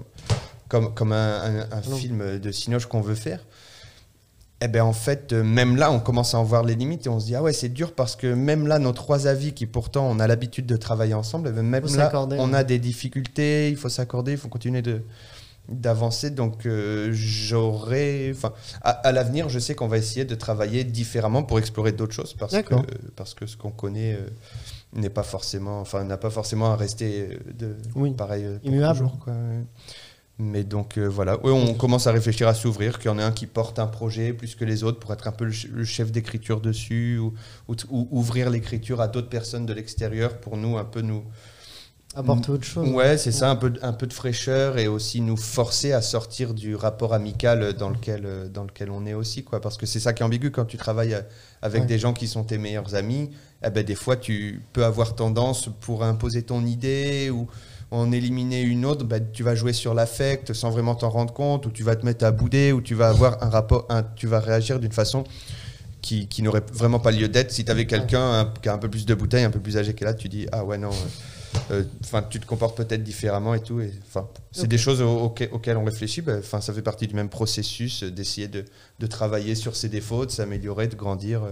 comme, 0.71 0.93
comme 0.93 1.11
un, 1.11 1.41
un- 1.43 1.67
un 1.77 1.81
Non. 1.89 1.95
film 1.97 2.39
de 2.39 2.51
Cinoche 2.51 2.85
qu'on 2.87 3.01
veut 3.01 3.15
faire 3.15 3.41
eh 4.63 4.67
ben 4.67 4.83
en 4.83 4.93
fait, 4.93 5.33
euh, 5.33 5.43
même 5.43 5.75
là, 5.75 5.91
on 5.91 5.99
commence 5.99 6.35
à 6.35 6.37
en 6.37 6.43
voir 6.43 6.63
les 6.63 6.75
limites 6.75 7.07
et 7.07 7.09
on 7.09 7.19
se 7.19 7.25
dit 7.25 7.35
ah 7.35 7.41
ouais 7.41 7.51
c'est 7.51 7.69
dur 7.69 7.93
parce 7.95 8.15
que 8.15 8.27
même 8.31 8.67
là, 8.67 8.77
nos 8.77 8.91
trois 8.91 9.25
avis 9.25 9.53
qui 9.53 9.65
pourtant 9.65 10.07
on 10.07 10.19
a 10.19 10.27
l'habitude 10.27 10.67
de 10.67 10.77
travailler 10.77 11.15
ensemble, 11.15 11.49
eh 11.49 11.51
ben, 11.51 11.63
même 11.63 11.83
là, 11.95 12.11
on 12.37 12.53
a 12.53 12.63
des 12.63 12.77
difficultés, 12.77 13.69
il 13.71 13.75
faut 13.75 13.89
s'accorder, 13.89 14.33
il 14.33 14.37
faut 14.37 14.49
continuer 14.49 14.83
de 14.83 15.01
d'avancer. 15.67 16.29
Donc 16.29 16.67
euh, 16.67 17.09
j'aurais, 17.11 18.31
enfin 18.35 18.53
à, 18.83 18.91
à 18.91 19.11
l'avenir, 19.11 19.49
je 19.49 19.57
sais 19.57 19.73
qu'on 19.73 19.87
va 19.87 19.97
essayer 19.97 20.25
de 20.25 20.35
travailler 20.35 20.83
différemment 20.83 21.41
pour 21.41 21.57
explorer 21.57 21.91
d'autres 21.91 22.13
choses 22.13 22.35
parce 22.37 22.53
que 22.61 22.75
parce 23.15 23.33
que 23.33 23.47
ce 23.47 23.57
qu'on 23.57 23.71
connaît 23.71 24.13
euh, 24.13 24.27
n'est 24.93 25.09
pas 25.09 25.23
forcément, 25.23 25.79
enfin 25.81 26.03
n'a 26.03 26.17
pas 26.17 26.29
forcément 26.29 26.71
à 26.71 26.75
rester 26.75 27.29
euh, 27.31 27.51
de 27.57 27.75
Oui. 27.95 28.11
pareil 28.13 28.45
euh, 28.45 28.57
Immuable. 28.63 29.09
Mais 30.43 30.63
donc 30.63 30.97
euh, 30.97 31.07
voilà, 31.07 31.37
Ouais, 31.45 31.51
on 31.51 31.73
commence 31.75 32.07
à 32.07 32.11
réfléchir 32.11 32.47
à 32.47 32.53
s'ouvrir, 32.53 32.97
qu'il 32.99 33.11
y 33.11 33.13
en 33.13 33.19
ait 33.19 33.23
un 33.23 33.31
qui 33.31 33.45
porte 33.47 33.77
un 33.79 33.87
projet 33.87 34.33
plus 34.33 34.55
que 34.55 34.65
les 34.65 34.83
autres 34.83 34.99
pour 34.99 35.13
être 35.13 35.27
un 35.27 35.31
peu 35.31 35.45
le, 35.45 35.51
ch- 35.51 35.71
le 35.71 35.83
chef 35.85 36.11
d'écriture 36.11 36.61
dessus, 36.61 37.17
ou, 37.19 37.33
ou 37.67 37.75
t- 37.75 37.85
ou 37.89 38.07
ouvrir 38.11 38.49
l'écriture 38.49 39.01
à 39.01 39.07
d'autres 39.07 39.29
personnes 39.29 39.65
de 39.65 39.73
l'extérieur 39.73 40.39
pour 40.39 40.57
nous 40.57 40.77
un 40.77 40.85
peu 40.85 41.01
nous... 41.01 41.23
apporter 42.15 42.51
autre 42.51 42.65
chose. 42.65 42.89
Ouais, 42.89 43.17
c'est 43.17 43.31
ça, 43.31 43.49
un 43.51 43.55
peu, 43.55 43.69
de- 43.69 43.79
un 43.83 43.93
peu 43.93 44.07
de 44.07 44.13
fraîcheur 44.13 44.77
et 44.77 44.87
aussi 44.87 45.21
nous 45.21 45.37
forcer 45.37 45.93
à 45.93 46.01
sortir 46.01 46.53
du 46.53 46.75
rapport 46.75 47.13
amical 47.13 47.73
dans 47.73 47.89
lequel, 47.89 48.49
dans 48.51 48.63
lequel 48.63 48.89
on 48.89 49.05
est 49.05 49.13
aussi, 49.13 49.43
quoi. 49.43 49.61
Parce 49.61 49.77
que 49.77 49.85
c'est 49.85 49.99
ça 49.99 50.11
qui 50.13 50.23
est 50.23 50.25
ambigu 50.25 50.51
quand 50.51 50.65
tu 50.65 50.77
travailles 50.77 51.13
euh, 51.13 51.21
avec 51.61 51.81
Ouais. 51.81 51.87
des 51.87 51.99
gens 51.99 52.13
qui 52.13 52.27
sont 52.27 52.43
tes 52.43 52.57
meilleurs 52.57 52.95
amis. 52.95 53.29
Eh 53.65 53.69
ben, 53.69 53.83
des 53.85 53.95
fois, 53.95 54.17
tu 54.17 54.63
peux 54.73 54.83
avoir 54.85 55.15
tendance 55.15 55.69
pour 55.81 56.03
imposer 56.03 56.43
ton 56.43 56.65
idée 56.65 57.29
ou 57.29 57.47
en 57.91 58.11
éliminer 58.11 58.61
une 58.61 58.85
autre, 58.85 59.03
ben, 59.05 59.21
tu 59.33 59.43
vas 59.43 59.53
jouer 59.53 59.73
sur 59.73 59.93
l'affect 59.93 60.53
sans 60.53 60.69
vraiment 60.71 60.95
t'en 60.95 61.09
rendre 61.09 61.33
compte, 61.33 61.65
ou 61.65 61.71
tu 61.71 61.83
vas 61.83 61.95
te 61.95 62.05
mettre 62.05 62.25
à 62.25 62.31
bouder, 62.31 62.71
ou 62.71 62.81
tu 62.81 62.95
vas 62.95 63.09
avoir 63.09 63.43
un 63.43 63.49
rapport, 63.49 63.85
un- 63.89 64.03
tu 64.03 64.27
vas 64.27 64.39
réagir 64.39 64.79
d'une 64.79 64.93
façon 64.93 65.23
qui, 66.01 66.27
qui 66.27 66.41
n'aurait 66.41 66.63
vraiment 66.73 66.99
pas 66.99 67.11
lieu 67.11 67.27
d'être. 67.27 67.51
Si 67.51 67.63
tu 67.65 67.71
avais 67.71 67.85
quelqu'un 67.85 68.39
un- 68.39 68.45
qui 68.61 68.69
a 68.69 68.73
un 68.73 68.77
peu 68.77 68.89
plus 68.89 69.05
de 69.05 69.13
bouteilles, 69.13 69.43
un 69.43 69.51
peu 69.51 69.59
plus 69.59 69.77
âgé 69.77 69.93
que 69.93 70.03
là, 70.05 70.13
tu 70.13 70.29
dis 70.29 70.47
ah 70.51 70.63
ouais 70.63 70.77
non. 70.77 70.89
euh, 70.89 71.71
euh, 71.81 71.83
Enfin, 72.03 72.23
tu 72.27 72.39
te 72.39 72.45
comportes 72.45 72.77
peut-être 72.77 73.03
différemment 73.03 73.53
et 73.53 73.59
tout. 73.59 73.81
Enfin, 74.07 74.27
c'est 74.53 74.67
des 74.67 74.77
choses 74.77 75.01
au- 75.01 75.25
auxquelles, 75.25 75.49
auxquelles 75.51 75.77
on 75.77 75.83
réfléchit. 75.83 76.21
ben, 76.21 76.39
Enfin, 76.39 76.61
ça 76.61 76.73
fait 76.73 76.81
partie 76.81 77.07
du 77.07 77.13
même 77.13 77.29
processus 77.29 78.03
euh, 78.03 78.09
d'essayer 78.09 78.47
de, 78.47 78.63
de 78.99 79.07
travailler 79.07 79.53
sur 79.53 79.75
ses 79.75 79.89
défauts, 79.89 80.25
de 80.25 80.31
s'améliorer, 80.31 80.87
de 80.87 80.95
grandir, 80.95 81.43
euh, 81.43 81.51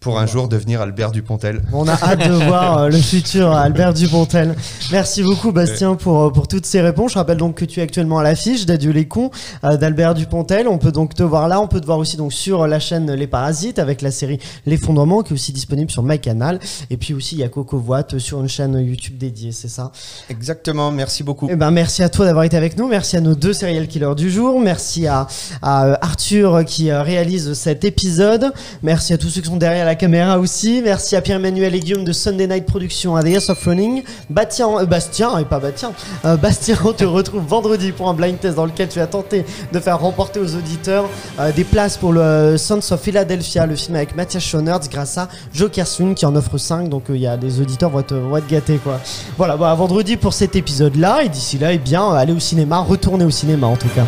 pour 0.00 0.18
un 0.18 0.24
jour 0.24 0.48
devenir 0.48 0.80
Albert 0.80 1.12
Dupontel. 1.12 1.60
On 1.74 1.86
a 1.86 1.92
hâte 1.92 2.26
de 2.26 2.32
voir 2.32 2.78
euh, 2.78 2.88
le 2.88 2.96
futur 2.98 3.52
Albert 3.52 3.92
Dupontel. 3.92 4.54
Merci 4.90 5.22
beaucoup 5.22 5.52
Bastien 5.52 5.94
pour, 5.94 6.22
euh, 6.22 6.30
pour 6.30 6.48
toutes 6.48 6.64
ces 6.64 6.80
réponses. 6.80 7.12
Je 7.12 7.18
rappelle 7.18 7.36
donc 7.36 7.56
que 7.56 7.66
tu 7.66 7.80
es 7.80 7.82
actuellement 7.82 8.18
à 8.18 8.22
l'affiche 8.22 8.64
d'Adieu 8.64 8.92
les 8.92 9.06
cons 9.06 9.30
euh, 9.62 9.76
d'Albert 9.76 10.14
Dupontel. 10.14 10.68
On 10.68 10.78
peut 10.78 10.90
donc 10.90 11.14
te 11.14 11.22
voir 11.22 11.48
là, 11.48 11.60
on 11.60 11.68
peut 11.68 11.82
te 11.82 11.86
voir 11.86 11.98
aussi 11.98 12.16
donc 12.16 12.32
sur 12.32 12.66
la 12.66 12.80
chaîne 12.80 13.12
Les 13.12 13.26
Parasites 13.26 13.78
avec 13.78 14.00
la 14.00 14.10
série 14.10 14.38
L'effondrement 14.64 15.22
qui 15.22 15.32
est 15.32 15.34
aussi 15.34 15.52
disponible 15.52 15.90
sur 15.90 16.02
MyCanal. 16.02 16.60
Et 16.88 16.96
puis 16.96 17.12
aussi 17.12 17.34
il 17.34 17.40
y 17.40 17.44
a 17.44 17.50
Coco 17.50 17.78
Voite 17.78 18.18
sur 18.18 18.40
une 18.40 18.48
chaîne 18.48 18.78
YouTube 18.78 19.18
dédiée, 19.18 19.52
c'est 19.52 19.68
ça? 19.68 19.92
Exactement, 20.30 20.90
merci 20.90 21.22
beaucoup. 21.22 21.46
Eh 21.50 21.56
ben, 21.56 21.70
merci 21.70 22.02
à 22.02 22.08
toi 22.08 22.24
d'avoir 22.24 22.44
été 22.44 22.56
avec 22.56 22.78
nous. 22.78 22.88
Merci 22.88 23.18
à 23.18 23.20
nos 23.20 23.34
deux 23.34 23.52
serial 23.52 23.86
killers 23.86 24.14
du 24.16 24.30
jour. 24.30 24.58
Merci 24.60 25.06
à, 25.06 25.26
à 25.60 25.84
euh, 25.84 25.96
Arthur 26.00 26.64
qui 26.64 26.90
euh, 26.90 27.02
réalise 27.02 27.52
cet 27.52 27.84
épisode. 27.84 28.50
Merci 28.82 29.12
à 29.12 29.18
tous 29.18 29.28
ceux 29.28 29.42
qui 29.42 29.48
sont 29.48 29.58
derrière 29.58 29.84
la 29.84 29.89
la 29.90 29.96
caméra 29.96 30.38
aussi. 30.38 30.82
Merci 30.84 31.16
à 31.16 31.20
Pierre-Emmanuel 31.20 31.74
et 31.74 31.80
Guillaume 31.80 32.04
de 32.04 32.12
Sunday 32.12 32.46
Night 32.46 32.64
Production 32.64 33.16
à 33.16 33.24
The 33.24 33.26
Yes 33.26 33.50
of 33.50 33.64
Running. 33.64 34.04
Bastien, 34.28 34.68
euh, 34.78 34.86
Bastien, 34.86 35.36
et 35.38 35.44
pas 35.44 35.58
Bastien. 35.58 35.90
Euh, 36.24 36.36
Bastien, 36.36 36.76
on 36.84 36.92
te 36.92 37.04
retrouve 37.04 37.42
vendredi 37.44 37.90
pour 37.90 38.08
un 38.08 38.14
blind 38.14 38.38
test 38.38 38.54
dans 38.54 38.66
lequel 38.66 38.88
tu 38.88 39.00
as 39.00 39.08
tenté 39.08 39.44
de 39.72 39.80
faire 39.80 39.98
remporter 39.98 40.38
aux 40.38 40.54
auditeurs 40.54 41.10
euh, 41.40 41.50
des 41.50 41.64
places 41.64 41.96
pour 41.96 42.12
le 42.12 42.54
Sons 42.56 42.78
of 42.92 43.00
Philadelphia, 43.00 43.66
le 43.66 43.74
film 43.74 43.96
avec 43.96 44.14
Mathias 44.14 44.44
Schoenertz 44.44 44.88
grâce 44.88 45.18
à 45.18 45.28
Joker 45.52 45.88
Swing 45.88 46.14
qui 46.14 46.24
en 46.24 46.36
offre 46.36 46.56
5. 46.56 46.88
Donc 46.88 47.06
il 47.08 47.16
y 47.16 47.26
a 47.26 47.36
les 47.36 47.60
auditeurs 47.60 47.90
vont 47.90 47.98
être, 47.98 48.14
vont 48.14 48.36
être 48.36 48.46
gâtés 48.46 48.76
quoi. 48.76 49.00
Voilà, 49.36 49.56
bah, 49.56 49.72
à 49.72 49.74
vendredi 49.74 50.16
pour 50.16 50.34
cet 50.34 50.54
épisode 50.54 50.94
là. 50.94 51.24
Et 51.24 51.28
d'ici 51.28 51.58
là, 51.58 51.72
eh 51.72 51.78
bien, 51.78 52.12
allez 52.12 52.32
au 52.32 52.38
cinéma, 52.38 52.78
retournez 52.78 53.24
au 53.24 53.30
cinéma 53.30 53.66
en 53.66 53.76
tout 53.76 53.88
cas. 53.88 54.04